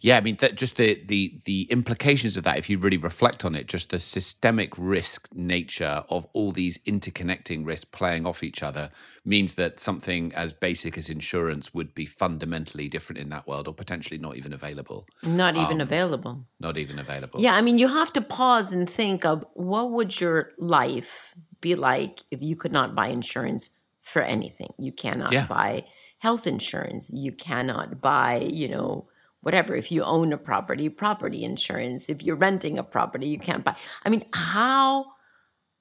yeah, 0.04 0.18
I 0.18 0.22
mean 0.22 0.36
that 0.42 0.56
just 0.56 0.76
the 0.76 1.02
the 1.06 1.40
the 1.46 1.62
implications 1.72 2.36
of 2.36 2.44
that, 2.44 2.58
if 2.58 2.70
you 2.70 2.78
really 2.78 2.98
reflect 2.98 3.46
on 3.46 3.56
it, 3.56 3.68
just 3.68 3.90
the 3.90 4.00
systemic 4.00 4.78
risk 4.78 5.30
nature 5.34 6.04
of 6.10 6.28
all 6.34 6.52
these 6.52 6.78
interconnecting 6.80 7.66
risks 7.66 7.86
playing 7.86 8.26
off 8.26 8.44
each 8.44 8.62
other 8.62 8.92
means 9.24 9.56
that 9.56 9.80
something 9.80 10.34
as 10.36 10.52
basic 10.52 10.98
as 10.98 11.10
insurance 11.10 11.74
would 11.74 11.96
be 11.96 12.06
fundamentally 12.06 12.90
different 12.90 13.18
in 13.22 13.30
that 13.30 13.48
world, 13.48 13.66
or 13.66 13.74
potentially 13.74 14.18
not 14.18 14.36
even 14.36 14.52
available. 14.52 15.08
Not 15.24 15.56
even 15.56 15.80
Um, 15.80 15.88
available. 15.88 16.46
Not 16.60 16.78
even 16.78 17.00
available. 17.00 17.40
Yeah, 17.40 17.56
I 17.56 17.62
mean, 17.62 17.78
you 17.80 17.88
have 17.88 18.12
to 18.14 18.22
pause 18.22 18.74
and 18.74 18.90
think 18.90 19.24
of 19.24 19.46
what 19.54 19.90
would 19.92 20.20
your 20.20 20.52
life 20.58 21.34
be 21.62 21.76
like 21.76 22.24
if 22.30 22.42
you 22.42 22.58
could 22.58 22.74
not 22.74 22.94
buy 22.94 23.08
insurance 23.08 23.70
for 24.02 24.22
anything. 24.22 24.74
You 24.78 24.92
cannot 24.92 25.32
Yeah. 25.32 25.48
buy 25.48 25.86
health 26.20 26.46
insurance. 26.46 27.10
You 27.14 27.32
cannot 27.32 28.02
buy, 28.02 28.42
you 28.62 28.68
know, 28.68 29.08
whatever. 29.44 29.76
If 29.76 29.92
you 29.92 30.04
own 30.04 30.34
a 30.34 30.38
property, 30.38 30.90
property 30.90 31.44
insurance. 31.44 32.10
If 32.10 32.24
you're 32.24 32.36
renting 32.36 32.80
a 32.80 32.84
property, 32.84 33.28
you 33.28 33.40
can't 33.40 33.64
buy. 33.64 33.76
I 34.04 34.10
mean, 34.10 34.26
how 34.34 35.06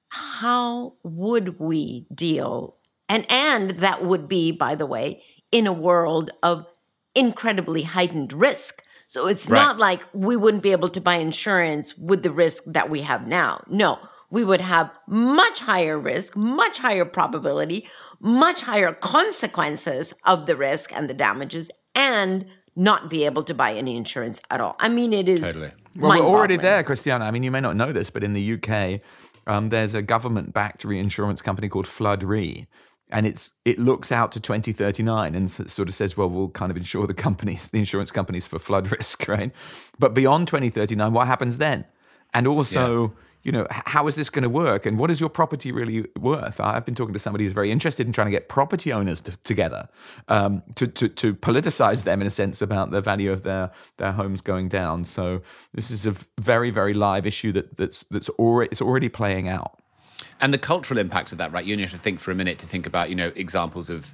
how 0.09 0.93
would 1.03 1.59
we 1.59 2.05
deal? 2.13 2.77
And 3.09 3.25
and 3.31 3.71
that 3.79 4.05
would 4.05 4.27
be, 4.27 4.51
by 4.51 4.75
the 4.75 4.85
way, 4.85 5.23
in 5.51 5.65
a 5.65 5.73
world 5.73 6.29
of 6.43 6.65
incredibly 7.15 7.83
heightened 7.83 8.33
risk. 8.33 8.83
So 9.07 9.27
it's 9.27 9.49
Right. 9.49 9.59
not 9.59 9.77
like 9.77 10.03
we 10.13 10.35
wouldn't 10.35 10.63
be 10.63 10.71
able 10.71 10.89
to 10.89 11.01
buy 11.01 11.15
insurance 11.15 11.97
with 11.97 12.23
the 12.23 12.31
risk 12.31 12.63
that 12.67 12.89
we 12.89 13.01
have 13.01 13.27
now. 13.27 13.63
No, 13.69 13.99
we 14.29 14.43
would 14.43 14.61
have 14.61 14.89
much 15.07 15.59
higher 15.59 15.99
risk, 15.99 16.35
much 16.35 16.79
higher 16.79 17.05
probability, 17.05 17.87
much 18.19 18.61
higher 18.61 18.93
consequences 18.93 20.13
of 20.25 20.47
the 20.47 20.55
risk 20.55 20.91
and 20.93 21.09
the 21.09 21.13
damages, 21.13 21.69
and 21.93 22.45
not 22.75 23.09
be 23.09 23.25
able 23.25 23.43
to 23.43 23.53
buy 23.53 23.73
any 23.73 23.95
insurance 23.95 24.41
at 24.49 24.61
all. 24.61 24.75
I 24.79 24.89
mean, 24.89 25.13
it 25.13 25.29
is. 25.29 25.41
Totally. 25.41 25.71
Well, 25.95 26.19
we're 26.19 26.25
already 26.25 26.57
there, 26.57 26.83
Christiana. 26.83 27.25
I 27.25 27.31
mean, 27.31 27.43
you 27.43 27.51
may 27.51 27.59
not 27.59 27.75
know 27.75 27.91
this, 27.91 28.09
but 28.09 28.23
in 28.23 28.33
the 28.33 28.53
UK, 28.53 29.01
um, 29.45 29.69
there's 29.69 29.93
a 29.93 30.01
government-backed 30.01 30.83
reinsurance 30.83 31.41
company 31.41 31.69
called 31.69 31.87
Flood 31.87 32.23
Re, 32.23 32.67
and 33.09 33.27
it's 33.27 33.51
it 33.63 33.77
looks 33.77 34.11
out 34.11 34.31
to 34.31 34.39
2039 34.39 35.35
and 35.35 35.51
sort 35.51 35.87
of 35.87 35.93
says, 35.93 36.17
well, 36.17 36.29
we'll 36.29 36.49
kind 36.49 36.71
of 36.71 36.77
insure 36.77 37.05
the 37.05 37.13
companies, 37.13 37.69
the 37.71 37.79
insurance 37.79 38.11
companies 38.11 38.47
for 38.47 38.57
flood 38.59 38.91
risk, 38.91 39.27
right? 39.27 39.51
But 39.99 40.13
beyond 40.13 40.47
2039, 40.47 41.13
what 41.13 41.27
happens 41.27 41.57
then? 41.57 41.85
And 42.33 42.47
also, 42.47 43.13
you 43.43 43.51
know, 43.51 43.67
how 43.69 44.07
is 44.07 44.15
this 44.15 44.29
going 44.29 44.43
to 44.43 44.49
work? 44.49 44.85
And 44.85 44.97
what 44.97 45.11
is 45.11 45.19
your 45.19 45.29
property 45.29 45.71
really 45.71 46.05
worth? 46.17 46.59
I've 46.61 46.85
been 46.85 46.95
talking 46.95 47.13
to 47.13 47.19
somebody 47.19 47.43
who's 47.43 47.53
very 47.53 47.71
interested 47.71 48.07
in 48.07 48.13
trying 48.13 48.27
to 48.27 48.31
get 48.31 48.47
property 48.47 48.93
owners 48.93 49.21
to, 49.21 49.35
together 49.43 49.89
um, 50.29 50.61
to, 50.75 50.87
to 50.87 51.09
to 51.09 51.33
politicize 51.35 52.03
them 52.05 52.21
in 52.21 52.27
a 52.27 52.29
sense 52.31 52.61
about 52.61 52.91
the 52.91 53.01
value 53.01 53.31
of 53.31 53.43
their 53.43 53.69
their 53.97 54.13
homes 54.13 54.41
going 54.41 54.69
down. 54.69 55.03
So 55.03 55.41
this 55.73 55.91
is 55.91 56.05
a 56.05 56.15
very 56.39 56.71
very 56.71 56.93
live 56.93 57.25
issue 57.25 57.51
that 57.51 57.77
that's 57.77 58.05
that's 58.09 58.29
already 58.29 58.69
it's 58.71 58.81
already 58.81 59.09
playing 59.09 59.49
out. 59.49 59.77
and 60.39 60.53
the 60.53 60.57
cultural 60.57 60.99
impacts 60.99 61.31
of 61.31 61.37
that, 61.37 61.51
right? 61.51 61.65
You 61.65 61.73
only 61.73 61.83
have 61.83 61.91
to 61.91 61.97
think 61.97 62.19
for 62.19 62.31
a 62.31 62.35
minute 62.35 62.59
to 62.59 62.67
think 62.67 62.85
about, 62.85 63.09
you 63.09 63.15
know, 63.15 63.31
examples 63.35 63.89
of. 63.89 64.13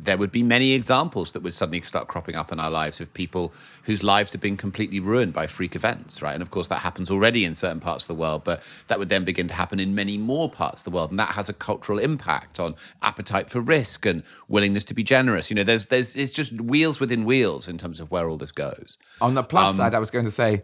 There 0.00 0.16
would 0.16 0.30
be 0.30 0.42
many 0.42 0.72
examples 0.72 1.32
that 1.32 1.42
would 1.42 1.54
suddenly 1.54 1.80
start 1.80 2.06
cropping 2.06 2.36
up 2.36 2.52
in 2.52 2.60
our 2.60 2.70
lives 2.70 3.00
of 3.00 3.12
people 3.12 3.52
whose 3.82 4.04
lives 4.04 4.32
have 4.32 4.40
been 4.40 4.56
completely 4.56 5.00
ruined 5.00 5.32
by 5.32 5.46
freak 5.46 5.74
events, 5.74 6.22
right? 6.22 6.34
And 6.34 6.42
of 6.42 6.50
course, 6.50 6.68
that 6.68 6.78
happens 6.78 7.10
already 7.10 7.44
in 7.44 7.54
certain 7.54 7.80
parts 7.80 8.04
of 8.04 8.08
the 8.08 8.14
world, 8.14 8.44
but 8.44 8.62
that 8.86 8.98
would 8.98 9.08
then 9.08 9.24
begin 9.24 9.48
to 9.48 9.54
happen 9.54 9.80
in 9.80 9.94
many 9.94 10.16
more 10.16 10.48
parts 10.48 10.80
of 10.80 10.84
the 10.84 10.90
world, 10.90 11.10
and 11.10 11.18
that 11.18 11.30
has 11.30 11.48
a 11.48 11.52
cultural 11.52 11.98
impact 11.98 12.60
on 12.60 12.76
appetite 13.02 13.50
for 13.50 13.60
risk 13.60 14.06
and 14.06 14.22
willingness 14.46 14.84
to 14.84 14.94
be 14.94 15.02
generous. 15.02 15.50
You 15.50 15.56
know, 15.56 15.64
there's 15.64 15.86
there's 15.86 16.14
it's 16.14 16.32
just 16.32 16.60
wheels 16.60 17.00
within 17.00 17.24
wheels 17.24 17.68
in 17.68 17.76
terms 17.76 17.98
of 18.00 18.10
where 18.10 18.28
all 18.28 18.36
this 18.36 18.52
goes. 18.52 18.98
On 19.20 19.34
the 19.34 19.42
plus 19.42 19.76
side, 19.76 19.94
I 19.94 19.98
was 19.98 20.10
going 20.10 20.24
to 20.26 20.30
say 20.30 20.62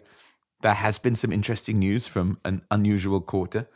there 0.62 0.74
has 0.74 0.98
been 0.98 1.14
some 1.14 1.32
interesting 1.32 1.78
news 1.78 2.06
from 2.06 2.38
an 2.44 2.62
unusual 2.70 3.20
quarter. 3.20 3.68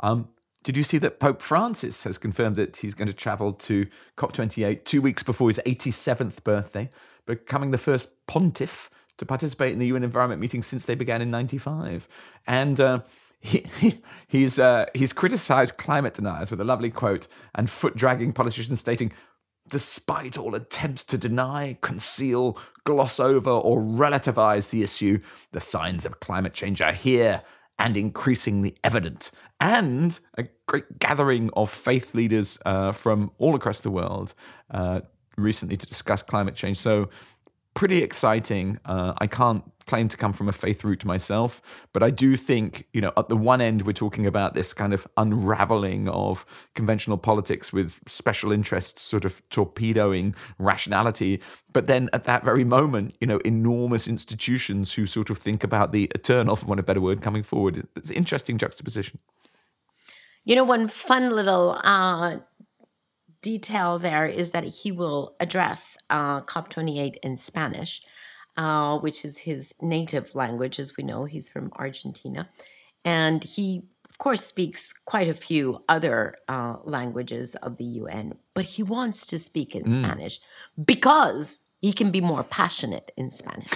Um, 0.00 0.28
did 0.66 0.76
you 0.76 0.82
see 0.82 0.98
that 0.98 1.20
Pope 1.20 1.40
Francis 1.40 2.02
has 2.02 2.18
confirmed 2.18 2.56
that 2.56 2.78
he's 2.78 2.92
going 2.92 3.06
to 3.06 3.14
travel 3.14 3.52
to 3.52 3.86
COP28 4.18 4.84
two 4.84 5.00
weeks 5.00 5.22
before 5.22 5.48
his 5.48 5.60
87th 5.64 6.42
birthday, 6.42 6.90
becoming 7.24 7.70
the 7.70 7.78
first 7.78 8.26
pontiff 8.26 8.90
to 9.18 9.24
participate 9.24 9.72
in 9.72 9.78
the 9.78 9.86
UN 9.86 10.02
Environment 10.02 10.40
meeting 10.40 10.64
since 10.64 10.84
they 10.84 10.96
began 10.96 11.22
in 11.22 11.30
95? 11.30 12.08
And 12.48 12.80
uh, 12.80 13.02
he, 13.38 13.64
he, 13.78 14.02
he's, 14.26 14.58
uh, 14.58 14.86
he's 14.92 15.12
criticized 15.12 15.76
climate 15.76 16.14
deniers 16.14 16.50
with 16.50 16.60
a 16.60 16.64
lovely 16.64 16.90
quote 16.90 17.28
and 17.54 17.70
foot 17.70 17.94
dragging 17.94 18.32
politicians 18.32 18.80
stating, 18.80 19.12
Despite 19.68 20.36
all 20.36 20.56
attempts 20.56 21.04
to 21.04 21.16
deny, 21.16 21.78
conceal, 21.80 22.58
gloss 22.82 23.20
over, 23.20 23.50
or 23.50 23.80
relativize 23.80 24.70
the 24.70 24.82
issue, 24.82 25.20
the 25.52 25.60
signs 25.60 26.04
of 26.04 26.18
climate 26.18 26.54
change 26.54 26.80
are 26.80 26.92
here 26.92 27.44
and 27.78 27.96
increasingly 27.96 28.74
evident. 28.84 29.30
And 29.60 30.18
a 30.38 30.46
great 30.66 30.98
gathering 30.98 31.50
of 31.54 31.70
faith 31.70 32.14
leaders 32.14 32.58
uh, 32.66 32.92
from 32.92 33.30
all 33.38 33.54
across 33.54 33.80
the 33.80 33.90
world 33.90 34.34
uh, 34.70 35.00
recently 35.36 35.76
to 35.76 35.86
discuss 35.86 36.22
climate 36.22 36.54
change. 36.54 36.78
So, 36.78 37.08
pretty 37.74 38.02
exciting. 38.02 38.78
Uh, 38.86 39.12
I 39.18 39.26
can't 39.26 39.62
claim 39.86 40.08
to 40.08 40.16
come 40.16 40.32
from 40.32 40.48
a 40.48 40.52
faith 40.52 40.84
root 40.84 41.04
myself, 41.04 41.62
but 41.92 42.02
I 42.02 42.10
do 42.10 42.36
think, 42.36 42.86
you 42.92 43.00
know, 43.00 43.12
at 43.16 43.28
the 43.28 43.36
one 43.36 43.60
end, 43.60 43.82
we're 43.82 43.92
talking 43.92 44.26
about 44.26 44.54
this 44.54 44.74
kind 44.74 44.92
of 44.92 45.06
unraveling 45.16 46.08
of 46.08 46.44
conventional 46.74 47.18
politics 47.18 47.72
with 47.72 47.98
special 48.06 48.52
interests 48.52 49.02
sort 49.02 49.24
of 49.24 49.48
torpedoing 49.50 50.34
rationality. 50.58 51.40
But 51.72 51.86
then 51.86 52.10
at 52.12 52.24
that 52.24 52.44
very 52.44 52.64
moment, 52.64 53.16
you 53.20 53.26
know, 53.26 53.38
enormous 53.38 54.08
institutions 54.08 54.92
who 54.92 55.06
sort 55.06 55.30
of 55.30 55.38
think 55.38 55.62
about 55.62 55.92
the 55.92 56.04
eternal, 56.14 56.56
for 56.56 56.66
want 56.66 56.80
a 56.80 56.82
better 56.82 57.00
word, 57.00 57.22
coming 57.22 57.42
forward. 57.42 57.86
It's 57.96 58.10
an 58.10 58.16
interesting 58.16 58.58
juxtaposition. 58.58 59.18
You 60.44 60.54
know, 60.54 60.64
one 60.64 60.86
fun 60.86 61.30
little 61.34 61.80
uh, 61.82 62.36
detail 63.42 63.98
there 63.98 64.26
is 64.26 64.50
that 64.50 64.64
he 64.64 64.90
will 64.92 65.36
address 65.40 65.96
uh, 66.10 66.40
COP28 66.42 67.16
in 67.22 67.36
Spanish, 67.36 68.02
uh, 68.56 68.98
which 68.98 69.24
is 69.24 69.38
his 69.38 69.74
native 69.80 70.34
language. 70.34 70.78
As 70.78 70.96
we 70.96 71.04
know, 71.04 71.24
he's 71.24 71.48
from 71.48 71.72
Argentina. 71.76 72.48
And 73.04 73.44
he, 73.44 73.82
of 74.08 74.18
course, 74.18 74.44
speaks 74.44 74.92
quite 74.92 75.28
a 75.28 75.34
few 75.34 75.82
other 75.88 76.36
uh, 76.48 76.76
languages 76.84 77.54
of 77.56 77.76
the 77.76 77.84
UN, 77.84 78.34
but 78.54 78.64
he 78.64 78.82
wants 78.82 79.26
to 79.26 79.38
speak 79.38 79.74
in 79.76 79.88
Spanish 79.88 80.40
because 80.82 81.62
he 81.80 81.92
can 81.92 82.10
be 82.10 82.20
more 82.20 82.42
passionate 82.42 83.12
in 83.16 83.30
Spanish. 83.30 83.68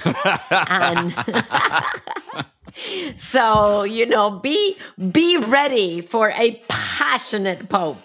and 0.51 1.15
so, 3.17 3.85
you 3.85 4.07
know, 4.07 4.31
be 4.31 4.77
be 5.13 5.37
ready 5.37 6.01
for 6.01 6.31
a 6.31 6.63
passionate 6.69 7.69
pope. 7.69 7.99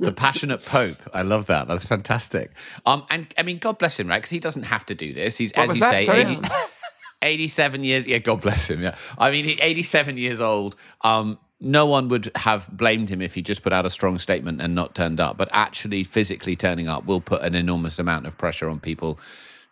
The 0.00 0.12
passionate 0.12 0.64
Pope. 0.64 0.96
I 1.12 1.22
love 1.22 1.46
that. 1.46 1.68
That's 1.68 1.84
fantastic. 1.84 2.50
Um, 2.84 3.04
and 3.10 3.32
I 3.38 3.42
mean, 3.42 3.58
God 3.58 3.78
bless 3.78 3.98
him, 3.98 4.08
right? 4.08 4.18
Because 4.18 4.30
he 4.30 4.40
doesn't 4.40 4.64
have 4.64 4.84
to 4.86 4.94
do 4.94 5.12
this. 5.12 5.36
He's, 5.36 5.52
as 5.52 5.74
you 5.74 5.80
that? 5.80 6.04
say, 6.04 6.22
80, 6.22 6.40
87 7.22 7.84
years. 7.84 8.06
Yeah, 8.06 8.18
God 8.18 8.40
bless 8.40 8.68
him. 8.68 8.82
Yeah. 8.82 8.96
I 9.16 9.30
mean, 9.30 9.44
he- 9.44 9.60
87 9.60 10.18
years 10.18 10.40
old. 10.40 10.74
Um, 11.02 11.38
no 11.60 11.86
one 11.86 12.08
would 12.08 12.30
have 12.36 12.68
blamed 12.70 13.08
him 13.08 13.22
if 13.22 13.34
he 13.34 13.42
just 13.42 13.62
put 13.62 13.72
out 13.72 13.86
a 13.86 13.90
strong 13.90 14.18
statement 14.18 14.60
and 14.60 14.74
not 14.74 14.94
turned 14.94 15.20
up. 15.20 15.36
But 15.36 15.48
actually, 15.52 16.04
physically 16.04 16.56
turning 16.56 16.88
up 16.88 17.06
will 17.06 17.20
put 17.20 17.42
an 17.42 17.54
enormous 17.54 17.98
amount 17.98 18.26
of 18.26 18.36
pressure 18.36 18.68
on 18.68 18.80
people 18.80 19.18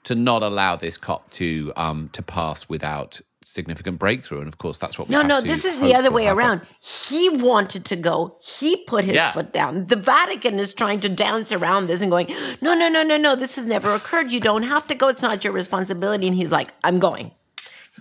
to 0.04 0.14
not 0.14 0.42
allow 0.42 0.76
this 0.76 0.96
COP 0.96 1.30
to 1.32 1.72
um, 1.76 2.08
to 2.12 2.22
pass 2.22 2.68
without 2.68 3.20
significant 3.44 3.98
breakthrough. 3.98 4.38
And 4.40 4.48
of 4.48 4.58
course, 4.58 4.78
that's 4.78 4.98
what 4.98 5.08
we 5.08 5.12
No, 5.12 5.18
have 5.20 5.26
no, 5.28 5.40
to 5.40 5.46
this 5.46 5.64
is 5.64 5.78
the 5.80 5.94
other 5.94 6.10
way 6.10 6.24
happen. 6.24 6.38
around. 6.38 6.60
He 6.80 7.28
wanted 7.28 7.84
to 7.86 7.96
go. 7.96 8.36
He 8.40 8.84
put 8.84 9.04
his 9.04 9.14
Yeah. 9.16 9.32
foot 9.32 9.52
down. 9.52 9.86
The 9.86 9.96
Vatican 9.96 10.58
is 10.58 10.72
trying 10.74 11.00
to 11.00 11.08
dance 11.08 11.52
around 11.52 11.86
this 11.88 12.00
and 12.02 12.10
going, 12.10 12.28
no, 12.60 12.74
no, 12.74 12.88
no, 12.88 13.02
no, 13.02 13.16
no. 13.16 13.34
This 13.36 13.56
has 13.56 13.64
never 13.64 13.94
occurred. 13.94 14.32
You 14.32 14.40
don't 14.40 14.62
have 14.64 14.86
to 14.88 14.94
go. 14.94 15.08
It's 15.08 15.22
not 15.22 15.42
your 15.44 15.52
responsibility. 15.52 16.26
And 16.26 16.36
he's 16.36 16.52
like, 16.52 16.72
I'm 16.84 16.98
going. 16.98 17.32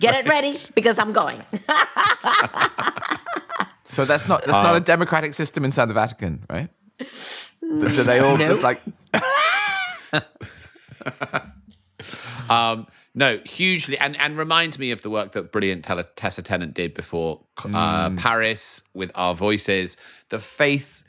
Get 0.00 0.14
it 0.14 0.28
ready 0.28 0.54
because 0.74 0.98
I'm 0.98 1.12
going. 1.12 1.40
So 3.84 4.04
that's 4.06 4.26
not 4.26 4.44
that's 4.46 4.56
not 4.58 4.74
a 4.74 4.78
Um, 4.78 4.82
democratic 4.84 5.34
system 5.34 5.64
inside 5.66 5.84
the 5.86 5.94
Vatican, 5.94 6.44
right? 6.48 6.70
Do 7.60 7.88
do 7.88 8.02
they 8.02 8.20
all 8.20 8.38
just 8.38 8.62
like 8.62 8.80
Um, 12.50 12.86
no, 13.14 13.38
hugely, 13.44 13.98
and 13.98 14.18
and 14.18 14.36
reminds 14.36 14.78
me 14.78 14.90
of 14.90 15.02
the 15.02 15.10
work 15.10 15.32
that 15.32 15.52
brilliant 15.52 15.84
Tessa 16.16 16.42
Tennant 16.42 16.74
did 16.74 16.94
before 16.94 17.40
uh, 17.64 18.10
Paris 18.16 18.82
with 18.94 19.10
Our 19.14 19.34
Voices. 19.34 19.96
The 20.30 20.38
faith 20.38 21.01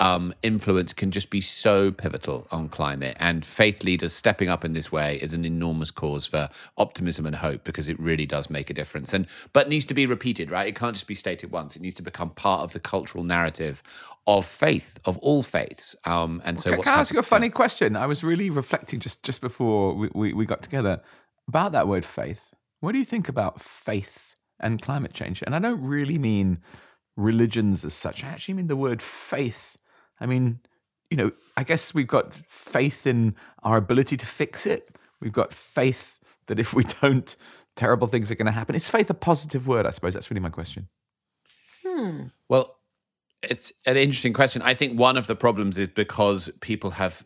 um, 0.00 0.34
influence 0.42 0.92
can 0.92 1.10
just 1.10 1.30
be 1.30 1.40
so 1.40 1.90
pivotal 1.90 2.46
on 2.50 2.68
climate, 2.68 3.16
and 3.20 3.44
faith 3.44 3.84
leaders 3.84 4.12
stepping 4.12 4.48
up 4.48 4.64
in 4.64 4.72
this 4.72 4.90
way 4.90 5.16
is 5.16 5.32
an 5.32 5.44
enormous 5.44 5.90
cause 5.90 6.26
for 6.26 6.48
optimism 6.78 7.26
and 7.26 7.36
hope 7.36 7.64
because 7.64 7.88
it 7.88 8.00
really 8.00 8.26
does 8.26 8.50
make 8.50 8.70
a 8.70 8.74
difference. 8.74 9.12
And 9.12 9.26
but 9.52 9.68
needs 9.68 9.84
to 9.86 9.94
be 9.94 10.06
repeated, 10.06 10.50
right? 10.50 10.66
It 10.66 10.74
can't 10.74 10.94
just 10.94 11.06
be 11.06 11.14
stated 11.14 11.52
once. 11.52 11.76
It 11.76 11.82
needs 11.82 11.96
to 11.96 12.02
become 12.02 12.30
part 12.30 12.62
of 12.62 12.72
the 12.72 12.80
cultural 12.80 13.22
narrative 13.22 13.82
of 14.26 14.46
faith, 14.46 14.98
of 15.04 15.18
all 15.18 15.42
faiths. 15.42 15.94
Um, 16.04 16.40
and 16.44 16.58
so, 16.58 16.70
Can, 16.70 16.78
what's 16.78 16.88
can 16.88 16.96
I 16.96 17.00
ask 17.00 17.12
you 17.12 17.18
a 17.18 17.22
funny 17.22 17.50
question? 17.50 17.94
I 17.94 18.06
was 18.06 18.24
really 18.24 18.50
reflecting 18.50 19.00
just 19.00 19.22
just 19.22 19.40
before 19.40 19.94
we, 19.94 20.08
we, 20.14 20.32
we 20.32 20.46
got 20.46 20.62
together 20.62 21.02
about 21.46 21.72
that 21.72 21.86
word 21.86 22.04
faith. 22.04 22.54
What 22.80 22.92
do 22.92 22.98
you 22.98 23.04
think 23.04 23.28
about 23.28 23.60
faith 23.60 24.34
and 24.58 24.80
climate 24.80 25.12
change? 25.12 25.42
And 25.42 25.54
I 25.54 25.58
don't 25.58 25.82
really 25.82 26.18
mean 26.18 26.58
religions 27.16 27.84
as 27.84 27.94
such. 27.94 28.24
I 28.24 28.28
actually 28.28 28.54
mean 28.54 28.68
the 28.68 28.76
word 28.76 29.02
faith. 29.02 29.76
I 30.20 30.26
mean, 30.26 30.60
you 31.10 31.16
know, 31.16 31.32
I 31.56 31.64
guess 31.64 31.94
we've 31.94 32.06
got 32.06 32.34
faith 32.48 33.06
in 33.06 33.34
our 33.62 33.76
ability 33.76 34.16
to 34.16 34.26
fix 34.26 34.66
it. 34.66 34.96
We've 35.20 35.32
got 35.32 35.52
faith 35.52 36.18
that 36.46 36.58
if 36.58 36.72
we 36.72 36.84
don't, 37.02 37.34
terrible 37.76 38.06
things 38.06 38.30
are 38.30 38.34
going 38.34 38.46
to 38.46 38.52
happen. 38.52 38.74
Is 38.74 38.88
faith 38.88 39.10
a 39.10 39.14
positive 39.14 39.66
word? 39.66 39.86
I 39.86 39.90
suppose 39.90 40.14
that's 40.14 40.30
really 40.30 40.40
my 40.40 40.50
question. 40.50 40.88
Hmm. 41.84 42.24
Well, 42.48 42.76
it's 43.42 43.72
an 43.86 43.96
interesting 43.96 44.32
question. 44.32 44.62
I 44.62 44.74
think 44.74 44.98
one 44.98 45.16
of 45.16 45.26
the 45.26 45.36
problems 45.36 45.78
is 45.78 45.88
because 45.88 46.50
people 46.60 46.90
have 46.92 47.24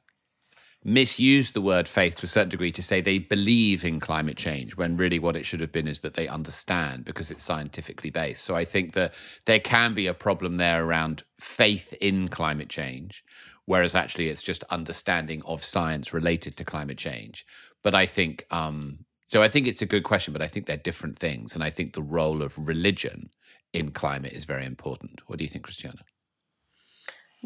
misused 0.84 1.54
the 1.54 1.62
word 1.62 1.88
faith 1.88 2.14
to 2.16 2.26
a 2.26 2.28
certain 2.28 2.50
degree 2.50 2.70
to 2.70 2.82
say 2.82 3.00
they 3.00 3.18
believe 3.18 3.84
in 3.84 3.98
climate 3.98 4.36
change 4.36 4.76
when 4.76 4.98
really 4.98 5.18
what 5.18 5.34
it 5.34 5.46
should 5.46 5.60
have 5.60 5.72
been 5.72 5.88
is 5.88 6.00
that 6.00 6.14
they 6.14 6.28
understand 6.28 7.04
because 7.06 7.30
it's 7.30 7.42
scientifically 7.42 8.10
based. 8.10 8.44
So 8.44 8.54
I 8.54 8.66
think 8.66 8.92
that 8.92 9.14
there 9.46 9.60
can 9.60 9.94
be 9.94 10.06
a 10.06 10.14
problem 10.14 10.58
there 10.58 10.84
around 10.84 11.22
faith 11.40 11.94
in 12.00 12.28
climate 12.28 12.68
change, 12.68 13.24
whereas 13.64 13.94
actually 13.94 14.28
it's 14.28 14.42
just 14.42 14.62
understanding 14.64 15.42
of 15.46 15.64
science 15.64 16.12
related 16.12 16.56
to 16.58 16.64
climate 16.64 16.98
change. 16.98 17.46
But 17.82 17.94
I 17.94 18.04
think 18.04 18.46
um, 18.50 19.04
so. 19.26 19.42
I 19.42 19.48
think 19.48 19.66
it's 19.66 19.82
a 19.82 19.86
good 19.86 20.04
question, 20.04 20.32
but 20.32 20.42
I 20.42 20.48
think 20.48 20.66
they're 20.66 20.76
different 20.76 21.18
things, 21.18 21.54
and 21.54 21.62
I 21.62 21.70
think 21.70 21.92
the 21.92 22.02
role 22.02 22.42
of 22.42 22.66
religion 22.66 23.30
in 23.72 23.90
climate 23.90 24.32
is 24.32 24.44
very 24.44 24.64
important. 24.64 25.20
What 25.26 25.38
do 25.38 25.44
you 25.44 25.50
think, 25.50 25.64
Christiana? 25.64 26.00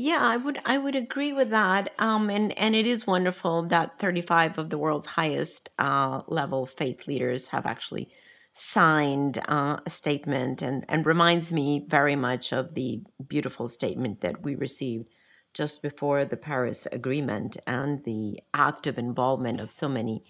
Yeah, 0.00 0.20
I 0.20 0.36
would 0.36 0.60
I 0.64 0.78
would 0.78 0.94
agree 0.94 1.32
with 1.32 1.50
that. 1.50 1.92
Um, 1.98 2.30
and 2.30 2.56
and 2.56 2.76
it 2.76 2.86
is 2.86 3.04
wonderful 3.04 3.64
that 3.64 3.98
35 3.98 4.56
of 4.56 4.70
the 4.70 4.78
world's 4.78 5.06
highest 5.06 5.70
uh, 5.76 6.22
level 6.28 6.66
faith 6.66 7.08
leaders 7.08 7.48
have 7.48 7.66
actually 7.66 8.08
signed 8.52 9.38
uh, 9.48 9.78
a 9.84 9.90
statement, 9.90 10.62
and 10.62 10.84
and 10.88 11.04
reminds 11.04 11.52
me 11.52 11.84
very 11.88 12.14
much 12.14 12.52
of 12.52 12.74
the 12.74 13.02
beautiful 13.26 13.66
statement 13.66 14.20
that 14.20 14.40
we 14.44 14.54
received 14.54 15.06
just 15.52 15.82
before 15.82 16.24
the 16.24 16.36
Paris 16.36 16.86
Agreement 16.92 17.56
and 17.66 18.04
the 18.04 18.38
active 18.54 18.98
involvement 18.98 19.60
of 19.60 19.72
so 19.72 19.88
many 19.88 20.22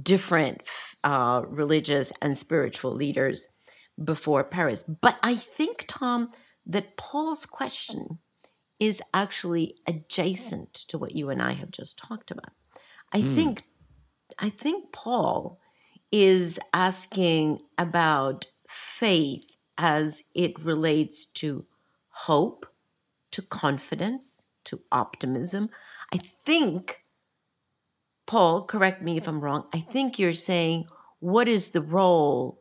different 0.00 0.62
uh, 1.02 1.42
religious 1.48 2.12
and 2.22 2.38
spiritual 2.38 2.94
leaders 2.94 3.48
before 4.04 4.44
Paris. 4.44 4.84
But 4.84 5.16
I 5.20 5.34
think, 5.34 5.86
Tom, 5.88 6.30
that 6.64 6.96
Paul's 6.96 7.44
question 7.44 8.20
is 8.78 9.02
actually 9.14 9.74
adjacent 9.86 10.74
to 10.74 10.98
what 10.98 11.14
you 11.14 11.30
and 11.30 11.42
I 11.42 11.52
have 11.52 11.70
just 11.70 11.98
talked 11.98 12.30
about. 12.30 12.52
I 13.12 13.20
hmm. 13.20 13.34
think 13.34 13.64
I 14.38 14.50
think 14.50 14.92
Paul 14.92 15.58
is 16.12 16.58
asking 16.72 17.60
about 17.78 18.46
faith 18.68 19.56
as 19.78 20.24
it 20.34 20.58
relates 20.58 21.26
to 21.26 21.64
hope, 22.10 22.66
to 23.30 23.42
confidence, 23.42 24.46
to 24.64 24.80
optimism. 24.90 25.70
I 26.12 26.18
think 26.18 27.02
Paul, 28.26 28.64
correct 28.64 29.02
me 29.02 29.16
if 29.16 29.28
I'm 29.28 29.40
wrong. 29.40 29.64
I 29.72 29.80
think 29.80 30.18
you're 30.18 30.32
saying 30.32 30.86
what 31.20 31.48
is 31.48 31.70
the 31.70 31.80
role 31.80 32.60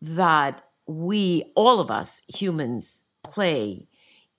that 0.00 0.62
we 0.86 1.44
all 1.54 1.80
of 1.80 1.90
us 1.90 2.22
humans 2.28 3.08
play 3.24 3.88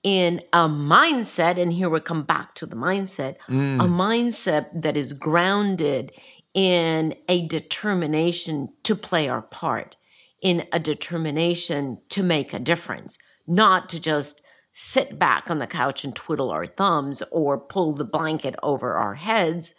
in 0.04 0.42
a 0.54 0.68
mindset, 0.70 1.60
and 1.60 1.74
here 1.74 1.90
we 1.90 2.00
come 2.00 2.24
back 2.24 2.54
to 2.56 2.66
the 2.66 2.76
mindset, 2.76 3.36
a 3.48 3.52
mm. 3.52 3.80
mindset 3.80 4.82
that 4.82 4.96
is 4.96 5.14
grounded 5.14 6.12
in 6.54 7.16
a 7.28 7.46
determination 7.48 8.70
to 8.84 8.96
play 8.96 9.28
our 9.28 9.42
part, 9.42 9.96
in 10.42 10.66
a 10.72 10.80
determination 10.80 12.00
to 12.10 12.24
make 12.24 12.54
a 12.54 12.60
difference, 12.60 13.18
not 13.48 13.90
to 13.90 14.00
just 14.00 14.42
sit 14.72 15.18
back 15.18 15.50
on 15.50 15.58
the 15.58 15.68
couch 15.68 16.04
and 16.04 16.16
twiddle 16.16 16.52
our 16.52 16.68
thumbs 16.68 17.24
or 17.32 17.60
pull 17.60 17.94
the 17.94 18.06
blanket 18.06 18.56
over 18.62 18.96
our 18.96 19.16
heads. 19.16 19.74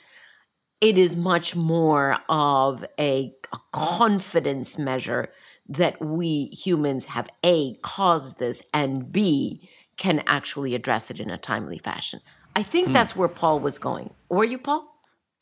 It 0.80 0.98
is 0.98 1.16
much 1.16 1.54
more 1.54 2.18
of 2.28 2.84
a, 2.98 3.32
a 3.52 3.58
confidence 3.72 4.78
measure 4.78 5.30
that 5.68 6.00
we 6.00 6.46
humans 6.46 7.06
have 7.06 7.28
A, 7.44 7.76
caused 7.82 8.38
this, 8.38 8.64
and 8.72 9.12
B, 9.12 9.68
can 9.98 10.22
actually 10.26 10.74
address 10.74 11.10
it 11.10 11.20
in 11.20 11.30
a 11.30 11.36
timely 11.36 11.78
fashion. 11.78 12.20
I 12.56 12.62
think 12.62 12.92
that's 12.92 13.14
where 13.14 13.28
Paul 13.28 13.60
was 13.60 13.78
going. 13.78 14.14
Were 14.28 14.44
you, 14.44 14.58
Paul? 14.58 14.94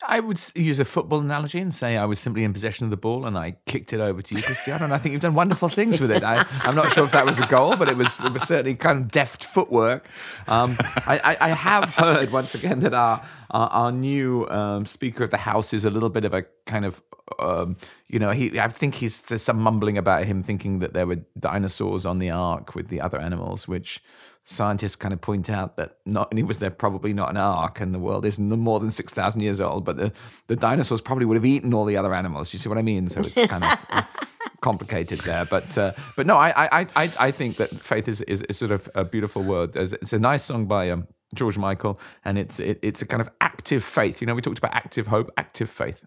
I 0.05 0.19
would 0.19 0.39
use 0.53 0.77
a 0.77 0.85
football 0.85 1.21
analogy 1.21 1.59
and 1.59 1.73
say 1.73 1.97
I 1.97 2.05
was 2.05 2.19
simply 2.19 2.43
in 2.43 2.53
possession 2.53 2.85
of 2.85 2.91
the 2.91 2.97
ball 2.97 3.25
and 3.25 3.35
I 3.35 3.57
kicked 3.65 3.93
it 3.93 3.99
over 3.99 4.21
to 4.21 4.35
you, 4.35 4.43
Christiana, 4.43 4.83
and 4.83 4.93
I 4.93 4.99
think 4.99 5.13
you've 5.13 5.23
done 5.23 5.33
wonderful 5.33 5.69
things 5.69 5.99
with 5.99 6.11
it. 6.11 6.23
I, 6.23 6.45
I'm 6.61 6.75
not 6.75 6.91
sure 6.93 7.05
if 7.05 7.11
that 7.13 7.25
was 7.25 7.39
a 7.39 7.47
goal, 7.47 7.75
but 7.75 7.89
it 7.89 7.97
was, 7.97 8.19
it 8.19 8.31
was 8.31 8.43
certainly 8.43 8.75
kind 8.75 8.99
of 8.99 9.11
deft 9.11 9.43
footwork. 9.43 10.07
Um, 10.47 10.77
I, 10.79 11.19
I, 11.23 11.37
I 11.41 11.49
have 11.49 11.95
heard 11.95 12.31
once 12.31 12.53
again 12.53 12.81
that 12.81 12.93
our 12.93 13.25
our, 13.49 13.69
our 13.69 13.91
new 13.91 14.47
um, 14.49 14.85
Speaker 14.85 15.23
of 15.23 15.31
the 15.31 15.37
House 15.37 15.73
is 15.73 15.85
a 15.85 15.89
little 15.89 16.09
bit 16.09 16.25
of 16.25 16.33
a 16.33 16.43
kind 16.65 16.85
of 16.85 17.01
um, 17.39 17.77
you 18.07 18.19
know, 18.19 18.31
he. 18.31 18.59
I 18.59 18.67
think 18.67 18.95
he's 18.95 19.21
there's 19.23 19.41
some 19.41 19.59
mumbling 19.59 19.97
about 19.97 20.25
him 20.25 20.43
thinking 20.43 20.79
that 20.79 20.93
there 20.93 21.07
were 21.07 21.19
dinosaurs 21.39 22.05
on 22.05 22.19
the 22.19 22.29
ark 22.29 22.75
with 22.75 22.89
the 22.89 23.01
other 23.01 23.19
animals, 23.19 23.67
which 23.67 24.01
scientists 24.49 24.95
kind 24.95 25.13
of 25.13 25.19
point 25.19 25.49
out 25.49 25.75
that 25.75 25.97
not 26.05 26.29
only 26.31 26.41
was 26.41 26.59
there 26.59 26.69
probably 26.69 27.11
not 27.11 27.29
an 27.29 27.35
ark 27.35 27.81
and 27.81 27.93
the 27.93 27.99
world 27.99 28.25
isn't 28.25 28.49
more 28.49 28.79
than 28.79 28.91
6,000 28.91 29.41
years 29.41 29.59
old, 29.59 29.83
but 29.83 29.97
the, 29.97 30.11
the 30.47 30.55
dinosaurs 30.55 31.01
probably 31.01 31.25
would 31.25 31.35
have 31.35 31.45
eaten 31.45 31.73
all 31.73 31.83
the 31.83 31.97
other 31.97 32.13
animals. 32.13 32.53
You 32.53 32.59
see 32.59 32.69
what 32.69 32.77
I 32.77 32.81
mean? 32.81 33.09
So 33.09 33.19
it's 33.19 33.35
kind 33.35 33.65
of 33.65 34.07
complicated 34.61 35.19
there. 35.19 35.43
But 35.45 35.77
uh, 35.77 35.91
but 36.15 36.25
no, 36.25 36.37
I, 36.37 36.79
I, 36.79 36.87
I, 36.95 37.11
I 37.19 37.31
think 37.31 37.57
that 37.57 37.69
faith 37.69 38.07
is, 38.07 38.21
is, 38.21 38.41
is 38.43 38.57
sort 38.57 38.71
of 38.71 38.89
a 38.95 39.03
beautiful 39.03 39.43
word. 39.43 39.75
It's 39.75 40.13
a 40.13 40.19
nice 40.19 40.43
song 40.43 40.65
by 40.65 40.91
um, 40.91 41.07
George 41.33 41.57
Michael, 41.57 41.99
and 42.23 42.37
it's 42.37 42.59
it, 42.59 42.79
it's 42.81 43.01
a 43.01 43.05
kind 43.05 43.21
of 43.21 43.29
active 43.41 43.83
faith. 43.83 44.21
You 44.21 44.27
know, 44.27 44.33
we 44.33 44.41
talked 44.41 44.59
about 44.59 44.73
active 44.73 45.07
hope, 45.07 45.29
active 45.35 45.69
faith. 45.69 46.05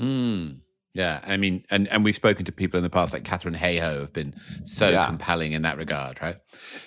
Mm. 0.00 0.58
Yeah, 0.98 1.20
I 1.24 1.36
mean, 1.36 1.64
and, 1.70 1.86
and 1.88 2.02
we've 2.02 2.16
spoken 2.16 2.44
to 2.46 2.50
people 2.52 2.76
in 2.76 2.82
the 2.82 2.90
past, 2.90 3.12
like 3.12 3.22
Katharine 3.22 3.54
Hayhoe, 3.54 4.00
have 4.00 4.12
been 4.12 4.34
so 4.64 4.88
Yeah. 4.88 5.06
compelling 5.06 5.52
in 5.52 5.62
that 5.62 5.76
regard, 5.78 6.20
right? 6.20 6.38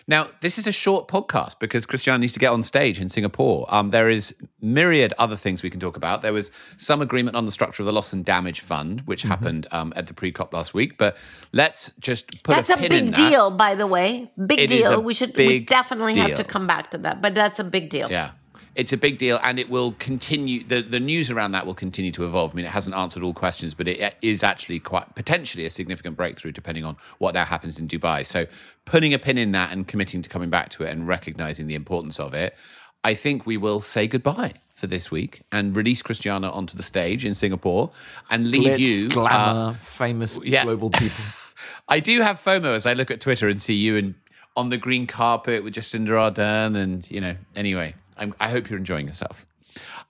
Now, 0.06 0.28
this 0.42 0.58
is 0.58 0.68
a 0.68 0.72
short 0.74 1.08
podcast 1.08 1.60
because 1.60 1.86
Christian 1.86 2.20
needs 2.20 2.34
to 2.34 2.40
get 2.40 2.52
on 2.52 2.62
stage 2.62 3.00
in 3.00 3.08
Singapore. 3.08 3.66
Um, 3.70 3.92
there 3.92 4.10
is 4.10 4.36
myriad 4.60 5.14
other 5.18 5.38
things 5.38 5.64
we 5.64 5.70
can 5.70 5.80
talk 5.80 5.96
about. 5.96 6.22
There 6.24 6.34
was 6.34 6.52
some 6.76 7.02
agreement 7.02 7.38
on 7.38 7.46
the 7.46 7.54
structure 7.54 7.84
of 7.84 7.88
the 7.88 7.94
loss 7.94 8.12
and 8.12 8.26
damage 8.26 8.60
fund, 8.60 9.02
which 9.06 9.22
Mm-hmm. 9.22 9.30
happened 9.30 9.68
um, 9.72 9.94
at 9.96 10.08
the 10.08 10.14
pre-COP 10.14 10.54
last 10.54 10.74
week. 10.74 10.98
But 10.98 11.16
let's 11.54 11.92
just 12.00 12.44
put 12.44 12.56
that's 12.58 12.70
a 12.70 12.74
a, 12.74 12.78
pin 12.78 12.92
in 12.92 13.06
big 13.06 13.16
that. 13.16 13.30
deal, 13.30 13.50
by 13.52 13.76
the 13.76 13.88
way. 13.88 14.30
Big 14.46 14.60
It 14.60 14.68
deal. 14.68 15.02
We 15.02 15.14
should 15.14 15.38
we 15.38 15.60
definitely 15.60 16.16
have 16.16 16.36
to 16.36 16.44
come 16.44 16.68
back 16.68 16.92
to 16.92 16.98
that. 17.00 17.22
But 17.22 17.34
that's 17.34 17.60
a 17.60 17.64
big 17.64 17.90
deal. 17.90 18.10
Yeah. 18.12 18.32
It's 18.76 18.94
a 18.94 18.98
big 18.98 19.18
deal 19.18 19.40
and 19.44 19.60
it 19.60 19.70
will 19.70 19.94
continue. 20.00 20.64
The, 20.64 20.82
the 20.82 21.00
news 21.00 21.30
around 21.30 21.52
that 21.52 21.66
will 21.66 21.74
continue 21.74 22.12
to 22.14 22.26
evolve. 22.26 22.54
I 22.54 22.56
mean, 22.56 22.66
it 22.66 22.72
hasn't 22.72 22.96
answered 22.96 23.24
all 23.24 23.34
questions, 23.34 23.74
but 23.74 23.88
it 23.88 24.16
is 24.22 24.44
actually 24.44 24.80
quite 24.80 25.14
potentially 25.16 25.66
a 25.66 25.70
significant 25.70 26.16
breakthrough 26.16 26.52
depending 26.52 26.86
on 26.86 26.96
what 27.18 27.34
now 27.34 27.46
happens 27.46 27.80
in 27.80 27.88
Dubai. 27.88 28.26
So, 28.26 28.48
putting 28.86 29.14
a 29.14 29.20
pin 29.20 29.38
in 29.38 29.52
that 29.52 29.72
and 29.72 29.88
committing 29.88 30.22
to 30.22 30.30
coming 30.30 30.50
back 30.50 30.70
to 30.70 30.84
it 30.84 30.90
and 30.90 31.08
recognizing 31.08 31.68
the 31.68 31.76
importance 31.76 32.20
of 32.20 32.34
it, 32.34 32.56
I 33.04 33.14
think 33.14 33.46
we 33.46 33.58
will 33.58 33.82
say 33.82 34.08
goodbye 34.08 34.54
for 34.74 34.88
this 34.88 35.12
week 35.12 35.42
and 35.52 35.76
release 35.76 36.02
Christiana 36.02 36.50
onto 36.50 36.76
the 36.76 36.84
stage 36.84 37.26
in 37.26 37.36
Singapore 37.36 37.92
and 38.30 38.50
leave 38.50 38.80
Glitz, 38.80 39.16
you. 39.16 39.22
uh, 39.22 39.74
famous 39.74 40.40
yeah. 40.44 40.64
global 40.64 40.90
people. 40.90 41.24
I 41.88 42.00
do 42.00 42.22
have 42.22 42.42
FOMO 42.42 42.74
as 42.74 42.86
I 42.86 42.94
look 42.94 43.12
at 43.12 43.20
Twitter 43.20 43.48
and 43.48 43.62
see 43.62 43.74
you 43.74 43.98
and 43.98 44.16
on 44.56 44.70
the 44.70 44.78
green 44.78 45.08
carpet 45.08 45.64
with 45.64 45.76
Jacinda 45.76 46.10
Ardern, 46.10 46.76
and 46.76 47.10
you 47.10 47.22
know. 47.22 47.36
Anyway, 47.56 47.96
I'm, 48.22 48.36
I 48.40 48.50
hope 48.50 48.70
you're 48.70 48.78
enjoying 48.78 49.08
yourself. 49.08 49.48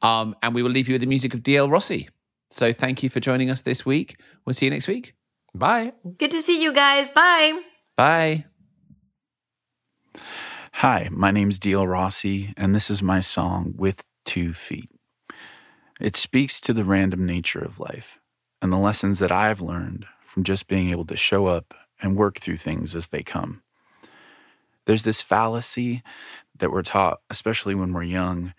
Um, 0.01 0.35
and 0.43 0.53
we 0.53 0.61
will 0.61 0.69
leave 0.69 0.89
you 0.89 0.93
with 0.93 1.01
the 1.01 1.07
music 1.07 1.33
of 1.33 1.41
DL 1.41 1.71
Rossi. 1.71 2.09
So 2.49 2.73
thank 2.73 3.01
you 3.03 3.09
for 3.09 3.21
joining 3.21 3.49
us 3.49 3.61
this 3.61 3.85
week. 3.85 4.19
We'll 4.45 4.53
see 4.53 4.65
you 4.65 4.71
next 4.71 4.89
week. 4.89 5.13
Bye. 5.55 5.93
Good 6.17 6.31
to 6.31 6.41
see 6.41 6.61
you 6.61 6.73
guys. 6.73 7.09
Bye. 7.09 7.61
Bye. 7.95 8.45
Hi, 10.73 11.07
my 11.11 11.31
name's 11.31 11.57
DL 11.57 11.87
Rossi, 11.87 12.53
and 12.57 12.75
this 12.75 12.89
is 12.89 13.01
my 13.01 13.21
song, 13.21 13.73
With 13.77 14.03
Two 14.25 14.53
Feet. 14.53 14.89
It 16.01 16.17
speaks 16.17 16.59
to 16.61 16.73
the 16.73 16.83
random 16.83 17.25
nature 17.25 17.59
of 17.59 17.79
life 17.79 18.19
and 18.61 18.73
the 18.73 18.77
lessons 18.77 19.19
that 19.19 19.31
I've 19.31 19.61
learned 19.61 20.05
from 20.25 20.43
just 20.43 20.67
being 20.67 20.89
able 20.89 21.05
to 21.05 21.15
show 21.15 21.45
up 21.45 21.73
and 22.01 22.17
work 22.17 22.39
through 22.39 22.57
things 22.57 22.95
as 22.95 23.09
they 23.09 23.23
come. 23.23 23.61
There's 24.85 25.03
this 25.03 25.21
fallacy 25.21 26.01
that 26.61 26.71
we're 26.71 26.83
taught, 26.83 27.19
especially 27.29 27.73
when 27.73 27.91
we're 27.91 28.03
young, 28.03 28.53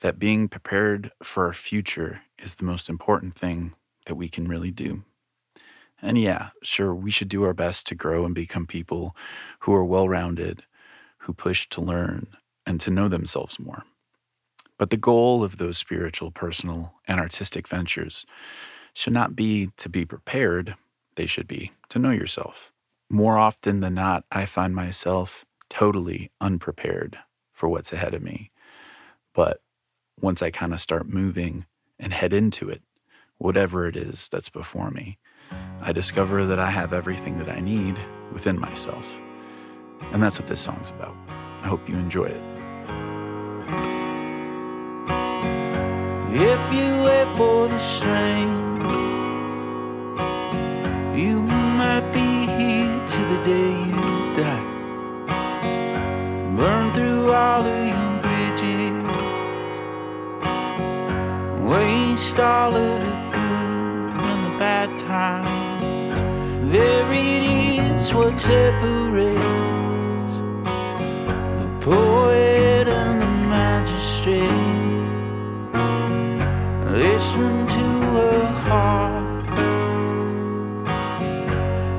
that 0.00 0.18
being 0.18 0.48
prepared 0.48 1.10
for 1.24 1.46
our 1.46 1.52
future 1.52 2.22
is 2.38 2.54
the 2.54 2.64
most 2.64 2.88
important 2.88 3.36
thing 3.36 3.74
that 4.06 4.14
we 4.14 4.28
can 4.28 4.46
really 4.46 4.70
do. 4.70 5.02
And 6.00 6.16
yeah, 6.16 6.50
sure, 6.62 6.94
we 6.94 7.10
should 7.10 7.28
do 7.28 7.42
our 7.42 7.52
best 7.52 7.84
to 7.88 7.96
grow 7.96 8.24
and 8.24 8.32
become 8.32 8.64
people 8.64 9.16
who 9.60 9.74
are 9.74 9.84
well 9.84 10.08
rounded, 10.08 10.62
who 11.18 11.34
push 11.34 11.68
to 11.70 11.80
learn 11.80 12.28
and 12.64 12.80
to 12.80 12.92
know 12.92 13.08
themselves 13.08 13.58
more. 13.58 13.82
But 14.78 14.90
the 14.90 14.96
goal 14.96 15.42
of 15.42 15.58
those 15.58 15.76
spiritual, 15.76 16.30
personal, 16.30 16.94
and 17.08 17.18
artistic 17.18 17.66
ventures 17.66 18.24
should 18.94 19.12
not 19.12 19.34
be 19.34 19.70
to 19.78 19.88
be 19.88 20.04
prepared, 20.04 20.76
they 21.16 21.26
should 21.26 21.48
be 21.48 21.72
to 21.88 21.98
know 21.98 22.10
yourself. 22.10 22.70
More 23.10 23.36
often 23.36 23.80
than 23.80 23.94
not, 23.94 24.24
I 24.30 24.44
find 24.44 24.76
myself 24.76 25.44
totally 25.68 26.30
unprepared 26.40 27.18
for 27.58 27.68
what's 27.68 27.92
ahead 27.92 28.14
of 28.14 28.22
me. 28.22 28.52
But 29.34 29.60
once 30.20 30.42
I 30.42 30.50
kind 30.50 30.72
of 30.72 30.80
start 30.80 31.08
moving 31.08 31.66
and 31.98 32.12
head 32.12 32.32
into 32.32 32.68
it, 32.68 32.82
whatever 33.38 33.88
it 33.88 33.96
is 33.96 34.28
that's 34.28 34.48
before 34.48 34.92
me, 34.92 35.18
I 35.80 35.90
discover 35.90 36.46
that 36.46 36.60
I 36.60 36.70
have 36.70 36.92
everything 36.92 37.38
that 37.38 37.48
I 37.48 37.58
need 37.58 37.98
within 38.32 38.60
myself. 38.60 39.06
And 40.12 40.22
that's 40.22 40.38
what 40.38 40.46
this 40.46 40.60
song's 40.60 40.90
about. 40.90 41.16
I 41.62 41.66
hope 41.66 41.88
you 41.88 41.96
enjoy 41.96 42.26
it. 42.26 42.42
If 46.30 46.62
you 46.72 46.88
wait 47.02 47.28
for 47.36 47.66
the 47.66 47.80
strain, 47.80 48.48
you 51.20 51.42
might 51.42 52.08
be 52.12 52.46
here 52.58 53.06
to 53.14 53.20
the 53.32 53.42
day 53.42 53.70
you 53.92 54.34
die. 54.36 54.78
Burn 56.56 56.92
through 56.92 57.07
your 57.38 58.12
bridges, 58.24 59.04
waste 61.70 62.38
all 62.40 62.74
of 62.74 63.00
the 63.04 63.14
good 63.32 64.10
and 64.30 64.40
the 64.46 64.54
bad 64.58 64.98
times. 64.98 66.72
There 66.72 67.10
it 67.12 67.42
is, 67.44 68.12
what 68.12 68.38
separates 68.38 69.38
the 71.60 71.68
poet 71.80 72.86
and 72.88 73.22
the 73.22 73.32
magistrate. 73.56 74.66
Listen 77.06 77.66
to 77.76 77.86
her 78.16 78.44
heart, 78.68 79.46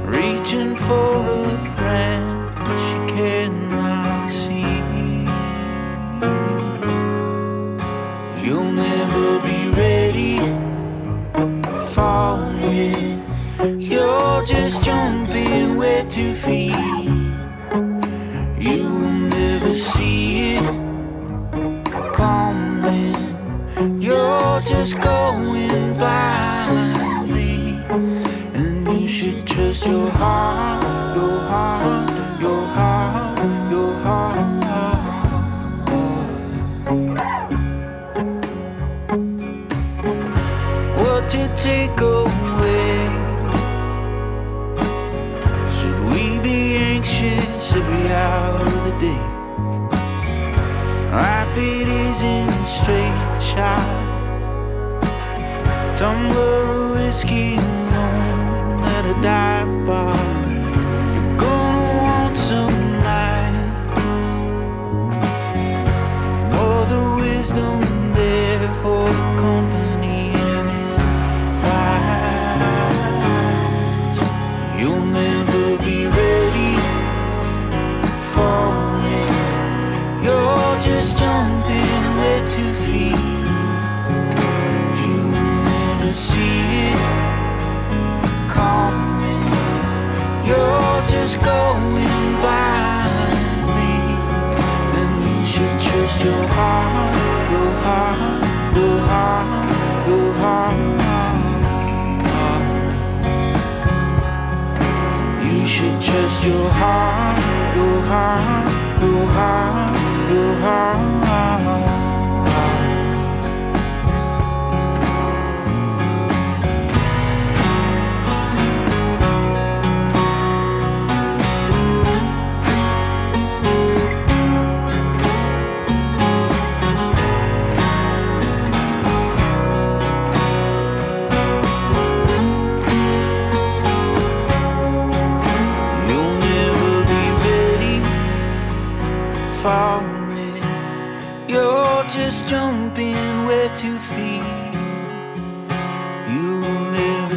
reaching 0.06 0.76
for 0.76 1.12
a 1.46 1.79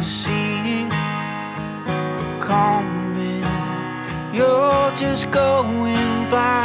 see 0.03 0.83
it 0.83 0.91
coming. 2.41 3.43
You're 4.33 4.91
just 4.95 5.31
going 5.31 6.29
blindly. 6.29 6.62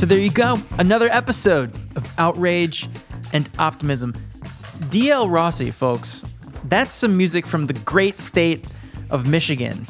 So 0.00 0.06
there 0.06 0.18
you 0.18 0.30
go. 0.30 0.58
Another 0.78 1.10
episode 1.10 1.74
of 1.94 2.10
Outrage 2.18 2.88
and 3.34 3.50
Optimism. 3.58 4.14
DL 4.84 5.30
Rossi, 5.30 5.70
folks. 5.70 6.24
That's 6.64 6.94
some 6.94 7.18
music 7.18 7.46
from 7.46 7.66
the 7.66 7.74
great 7.74 8.18
state 8.18 8.64
of 9.10 9.28
Michigan. 9.28 9.86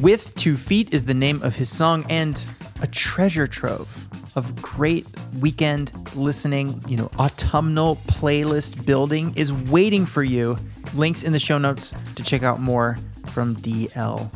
With 0.00 0.34
Two 0.34 0.56
Feet 0.56 0.92
is 0.92 1.04
the 1.04 1.14
name 1.14 1.40
of 1.44 1.54
his 1.54 1.70
song 1.70 2.04
and 2.08 2.44
a 2.80 2.88
treasure 2.88 3.46
trove 3.46 4.08
of 4.34 4.60
great 4.60 5.06
weekend 5.40 5.92
listening, 6.14 6.82
you 6.86 6.96
know, 6.96 7.10
autumnal 7.18 7.96
playlist 8.06 8.84
building 8.84 9.32
is 9.36 9.52
waiting 9.52 10.06
for 10.06 10.22
you. 10.22 10.58
Links 10.94 11.24
in 11.24 11.32
the 11.32 11.38
show 11.38 11.58
notes 11.58 11.94
to 12.16 12.22
check 12.22 12.42
out 12.42 12.60
more 12.60 12.98
from 13.26 13.56
DL 13.56 14.30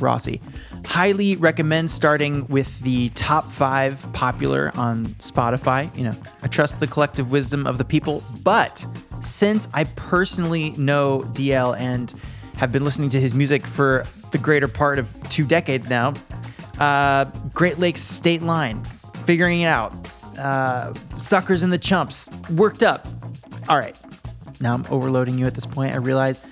Rossi. 0.00 0.40
Highly 0.84 1.36
recommend 1.36 1.90
starting 1.90 2.46
with 2.48 2.80
the 2.80 3.10
top 3.10 3.50
five 3.50 4.04
popular 4.12 4.72
on 4.74 5.06
Spotify. 5.18 5.94
You 5.96 6.04
know, 6.04 6.14
I 6.42 6.48
trust 6.48 6.80
the 6.80 6.86
collective 6.86 7.30
wisdom 7.30 7.66
of 7.66 7.78
the 7.78 7.84
people, 7.84 8.22
but 8.42 8.84
since 9.20 9.68
I 9.74 9.84
personally 9.84 10.70
know 10.70 11.20
DL 11.34 11.78
and 11.78 12.12
have 12.56 12.72
been 12.72 12.84
listening 12.84 13.10
to 13.10 13.20
his 13.20 13.34
music 13.34 13.66
for 13.66 14.04
the 14.32 14.38
greater 14.38 14.68
part 14.68 14.98
of 14.98 15.12
two 15.28 15.44
decades 15.44 15.88
now, 15.88 16.14
uh, 16.78 17.26
Great 17.52 17.78
Lakes 17.78 18.00
State 18.00 18.42
Line, 18.42 18.82
figuring 19.24 19.60
it 19.60 19.66
out, 19.66 19.92
uh, 20.38 20.94
Suckers 21.16 21.62
and 21.62 21.72
the 21.72 21.78
Chumps, 21.78 22.28
worked 22.50 22.82
up. 22.82 23.06
All 23.68 23.78
right, 23.78 23.96
now 24.60 24.74
I'm 24.74 24.84
overloading 24.90 25.38
you 25.38 25.46
at 25.46 25.54
this 25.54 25.66
point. 25.66 25.94
I 25.94 25.98
realize 25.98 26.42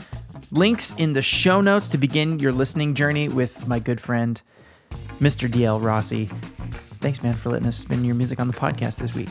Links 0.51 0.95
in 0.97 1.13
the 1.13 1.21
show 1.21 1.61
notes 1.61 1.91
to 1.91 1.99
begin 1.99 2.39
your 2.39 2.53
listening 2.53 2.95
journey 2.95 3.29
with 3.29 3.69
my 3.69 3.79
good 3.79 4.01
friend, 4.01 4.41
Mr. 5.21 5.47
DL 5.47 5.83
Rossi. 5.83 6.27
Thanks, 7.01 7.23
man, 7.23 7.35
for 7.35 7.51
letting 7.51 7.69
us 7.69 7.77
spin 7.77 8.03
your 8.03 8.15
music 8.15 8.41
on 8.41 8.49
the 8.49 8.55
podcast 8.55 8.97
this 8.97 9.15
week. 9.15 9.29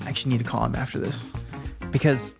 I 0.00 0.08
actually 0.08 0.32
need 0.32 0.44
to 0.44 0.50
call 0.50 0.64
him 0.64 0.74
after 0.74 0.98
this 0.98 1.32
because 1.92 2.34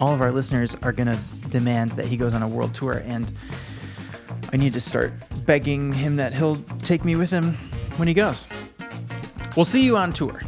all 0.00 0.14
of 0.14 0.22
our 0.22 0.32
listeners 0.32 0.74
are 0.76 0.92
going 0.92 1.08
to 1.08 1.18
demand 1.50 1.92
that 1.92 2.06
he 2.06 2.16
goes 2.16 2.32
on 2.32 2.42
a 2.42 2.48
world 2.48 2.74
tour, 2.74 3.02
and 3.04 3.30
I 4.50 4.56
need 4.56 4.72
to 4.72 4.80
start 4.80 5.12
begging 5.44 5.92
him 5.92 6.16
that 6.16 6.32
he'll 6.32 6.56
take 6.82 7.04
me 7.04 7.14
with 7.14 7.30
him 7.30 7.54
when 7.98 8.08
he 8.08 8.14
goes. 8.14 8.46
We'll 9.58 9.64
see 9.64 9.82
you 9.84 9.96
on 9.96 10.12
tour. 10.12 10.40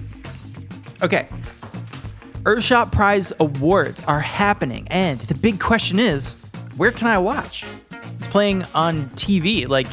Okay, 1.03 1.27
Earthshot 2.45 2.93
Prize 2.93 3.33
Awards 3.41 4.01
are 4.07 4.21
happening, 4.21 4.87
and 4.89 5.19
the 5.23 5.35
big 5.35 5.59
question 5.59 5.99
is 5.99 6.35
where 6.77 6.93
can 6.93 7.09
I 7.09 7.19
watch? 7.19 7.65
It's 7.91 8.29
playing 8.29 8.63
on 8.73 9.11
TV, 9.17 9.67
like 9.67 9.89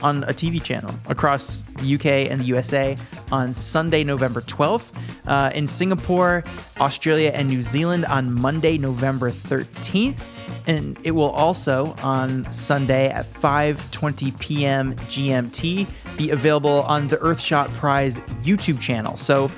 on 0.00 0.24
a 0.24 0.28
TV 0.28 0.62
channel 0.62 0.94
across 1.10 1.62
the 1.76 1.94
UK 1.94 2.30
and 2.30 2.40
the 2.40 2.44
USA 2.44 2.96
on 3.30 3.52
Sunday, 3.52 4.02
November 4.02 4.40
12th, 4.40 4.92
uh, 5.26 5.50
in 5.54 5.66
Singapore, 5.66 6.42
Australia, 6.80 7.32
and 7.34 7.46
New 7.46 7.60
Zealand 7.60 8.06
on 8.06 8.32
Monday, 8.32 8.78
November 8.78 9.30
13th. 9.30 10.26
And 10.66 10.98
it 11.04 11.10
will 11.10 11.30
also 11.30 11.94
on 12.02 12.50
Sunday 12.52 13.10
at 13.10 13.26
5:20 13.26 14.38
p.m. 14.40 14.94
GMT 14.94 15.86
be 16.16 16.30
available 16.30 16.82
on 16.82 17.08
the 17.08 17.16
Earthshot 17.18 17.72
Prize 17.74 18.18
YouTube 18.42 18.80
channel. 18.80 19.16
So 19.16 19.50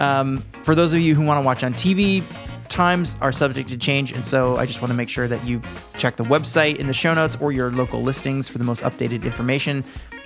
um, 0.00 0.38
for 0.62 0.74
those 0.74 0.92
of 0.92 1.00
you 1.00 1.14
who 1.14 1.24
want 1.24 1.42
to 1.42 1.46
watch 1.46 1.64
on 1.64 1.74
TV, 1.74 2.22
times 2.68 3.16
are 3.20 3.32
subject 3.32 3.68
to 3.68 3.76
change, 3.76 4.12
and 4.12 4.24
so 4.24 4.56
I 4.56 4.66
just 4.66 4.80
want 4.80 4.90
to 4.90 4.96
make 4.96 5.08
sure 5.08 5.28
that 5.28 5.44
you 5.44 5.60
check 5.98 6.16
the 6.16 6.24
website 6.24 6.76
in 6.76 6.86
the 6.86 6.92
show 6.92 7.12
notes 7.12 7.36
or 7.40 7.52
your 7.52 7.70
local 7.70 8.02
listings 8.02 8.48
for 8.48 8.58
the 8.58 8.64
most 8.64 8.82
updated 8.82 9.24
information. 9.24 9.84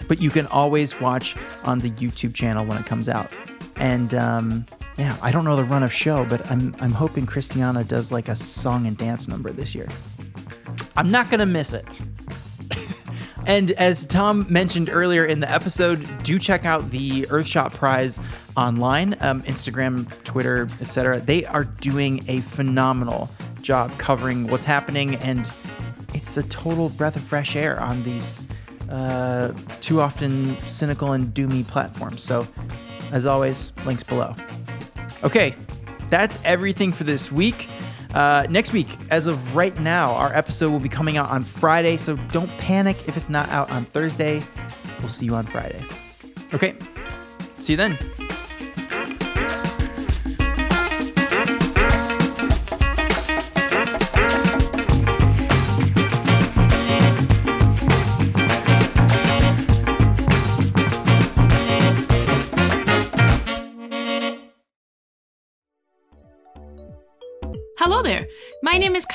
But 0.09 0.20
you 0.20 0.30
can 0.30 0.47
always 0.49 1.01
watch 1.01 1.34
on 1.64 1.78
the 1.78 1.91
YouTube 1.91 2.34
channel 2.34 2.64
when 2.64 2.78
it 2.78 2.87
comes 2.87 3.09
out. 3.09 3.32
And 3.76 4.14
um, 4.14 4.66
yeah, 4.97 5.16
I 5.22 5.30
don't 5.32 5.45
know 5.45 5.57
the 5.57 5.64
run 5.64 5.82
of 5.82 5.93
show, 5.93 6.24
but 6.24 6.49
I'm 6.51 6.74
I'm 6.80 6.93
hoping 6.93 7.26
Christiana 7.26 7.84
does 7.84 8.12
like 8.12 8.28
a 8.28 8.37
song 8.37 8.87
and 8.87 8.97
dance 8.97 9.28
number 9.28 9.53
this 9.53 9.74
year. 9.74 9.89
I'm 10.97 11.11
not 11.11 11.30
gonna 11.30 11.47
miss 11.47 11.72
it. 11.72 12.01
And 13.47 13.70
as 13.72 14.05
Tom 14.05 14.44
mentioned 14.51 14.90
earlier 14.92 15.24
in 15.24 15.38
the 15.38 15.49
episode, 15.49 16.05
do 16.24 16.36
check 16.36 16.64
out 16.64 16.90
the 16.90 17.22
Earthshot 17.26 17.72
Prize 17.72 18.18
online, 18.57 19.14
um, 19.20 19.42
Instagram, 19.42 20.09
Twitter, 20.24 20.66
etc. 20.80 21.20
They 21.20 21.47
are 21.47 21.62
doing 21.62 22.24
a 22.26 22.40
phenomenal 22.40 23.30
job 23.62 23.97
covering 23.99 24.49
what's 24.49 24.64
happening, 24.64 25.14
and 25.16 25.49
it's 26.12 26.36
a 26.36 26.42
total 26.44 26.88
breath 26.88 27.14
of 27.14 27.22
fresh 27.22 27.55
air 27.55 27.80
on 27.80 28.03
these 28.03 28.49
uh, 28.90 29.53
too 29.80 30.01
often 30.01 30.57
cynical 30.68 31.12
and 31.12 31.32
doomy 31.32 31.66
platforms. 31.68 32.22
So, 32.24 32.49
as 33.12 33.26
always, 33.26 33.70
links 33.84 34.03
below. 34.03 34.34
Okay, 35.22 35.55
that's 36.11 36.38
everything 36.44 36.90
for 36.90 37.05
this 37.05 37.30
week. 37.30 37.68
Uh, 38.14 38.46
next 38.48 38.72
week, 38.72 38.88
as 39.11 39.26
of 39.26 39.54
right 39.57 39.78
now, 39.80 40.12
our 40.14 40.34
episode 40.34 40.70
will 40.70 40.80
be 40.80 40.88
coming 40.88 41.16
out 41.16 41.30
on 41.30 41.44
Friday, 41.44 41.96
so 41.96 42.16
don't 42.32 42.50
panic 42.59 42.96
if 43.09 43.16
it's 43.16 43.28
not 43.28 43.48
out 43.50 43.70
on 43.70 43.84
Thursday. 43.84 44.42
We'll 45.00 45.09
see 45.09 45.26
you 45.26 45.34
on 45.34 45.46
Friday. 45.46 45.82
Okay, 46.54 46.76
see 47.59 47.74
you 47.74 47.76
then. 47.76 47.98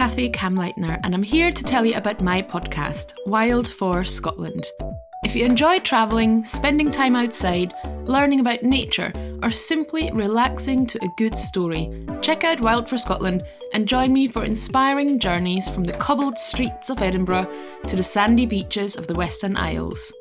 Kathy 0.02 0.32
Kamleitner, 0.32 1.00
and 1.04 1.14
I'm 1.14 1.22
here 1.22 1.52
to 1.52 1.64
tell 1.64 1.86
you 1.86 1.94
about 1.94 2.24
my 2.24 2.42
podcast, 2.42 3.14
Wild 3.28 3.68
for 3.68 4.04
Scotland. 4.04 4.66
If 5.24 5.36
you 5.36 5.46
enjoy 5.46 5.78
travelling, 5.78 6.44
spending 6.44 6.90
time 6.90 7.16
outside, 7.16 7.76
learning 8.06 8.40
about 8.40 8.64
nature, 8.64 9.14
or 9.44 9.52
simply 9.52 10.10
relaxing 10.12 10.88
to 10.88 11.06
a 11.06 11.14
good 11.18 11.38
story, 11.38 12.04
check 12.20 12.44
out 12.44 12.62
Wild 12.62 12.90
for 12.90 12.98
Scotland 12.98 13.44
and 13.76 13.88
join 13.88 14.12
me 14.12 14.28
for 14.28 14.44
inspiring 14.44 15.20
journeys 15.20 15.70
from 15.70 15.84
the 15.84 15.94
cobbled 15.94 16.40
streets 16.40 16.90
of 16.90 17.04
Edinburgh 17.04 17.48
to 17.86 17.96
the 17.96 18.02
sandy 18.02 18.48
beaches 18.48 18.96
of 18.96 19.06
the 19.06 19.14
Western 19.14 19.56
Isles. 19.56 20.12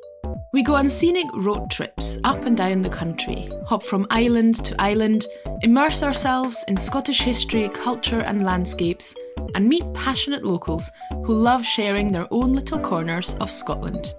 We 0.53 0.65
go 0.65 0.75
on 0.75 0.89
scenic 0.89 1.29
road 1.35 1.71
trips 1.71 2.19
up 2.25 2.45
and 2.45 2.57
down 2.57 2.83
the 2.83 2.89
country, 2.89 3.49
hop 3.67 3.85
from 3.85 4.09
island 4.11 4.65
to 4.65 4.75
island, 4.83 5.27
immerse 5.63 6.03
ourselves 6.03 6.65
in 6.67 6.77
Scottish 6.77 7.21
history, 7.21 7.69
culture, 7.69 8.23
and 8.23 8.43
landscapes, 8.43 9.15
and 9.55 9.69
meet 9.69 9.85
passionate 9.95 10.45
locals 10.45 10.91
who 11.25 11.35
love 11.35 11.65
sharing 11.65 12.11
their 12.11 12.27
own 12.33 12.53
little 12.53 12.81
corners 12.81 13.37
of 13.37 13.49
Scotland. 13.49 14.13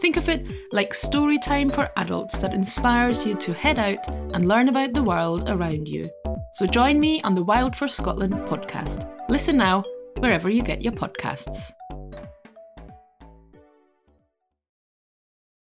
Think 0.00 0.18
of 0.18 0.28
it 0.28 0.46
like 0.72 0.92
story 0.92 1.38
time 1.38 1.70
for 1.70 1.90
adults 1.96 2.36
that 2.40 2.52
inspires 2.52 3.24
you 3.24 3.34
to 3.36 3.54
head 3.54 3.78
out 3.78 4.06
and 4.34 4.46
learn 4.46 4.68
about 4.68 4.92
the 4.92 5.02
world 5.02 5.48
around 5.48 5.88
you. 5.88 6.10
So 6.52 6.66
join 6.66 7.00
me 7.00 7.22
on 7.22 7.34
the 7.34 7.44
Wild 7.44 7.74
for 7.74 7.88
Scotland 7.88 8.34
podcast. 8.34 9.10
Listen 9.30 9.56
now, 9.56 9.82
wherever 10.18 10.50
you 10.50 10.60
get 10.62 10.82
your 10.82 10.92
podcasts. 10.92 11.72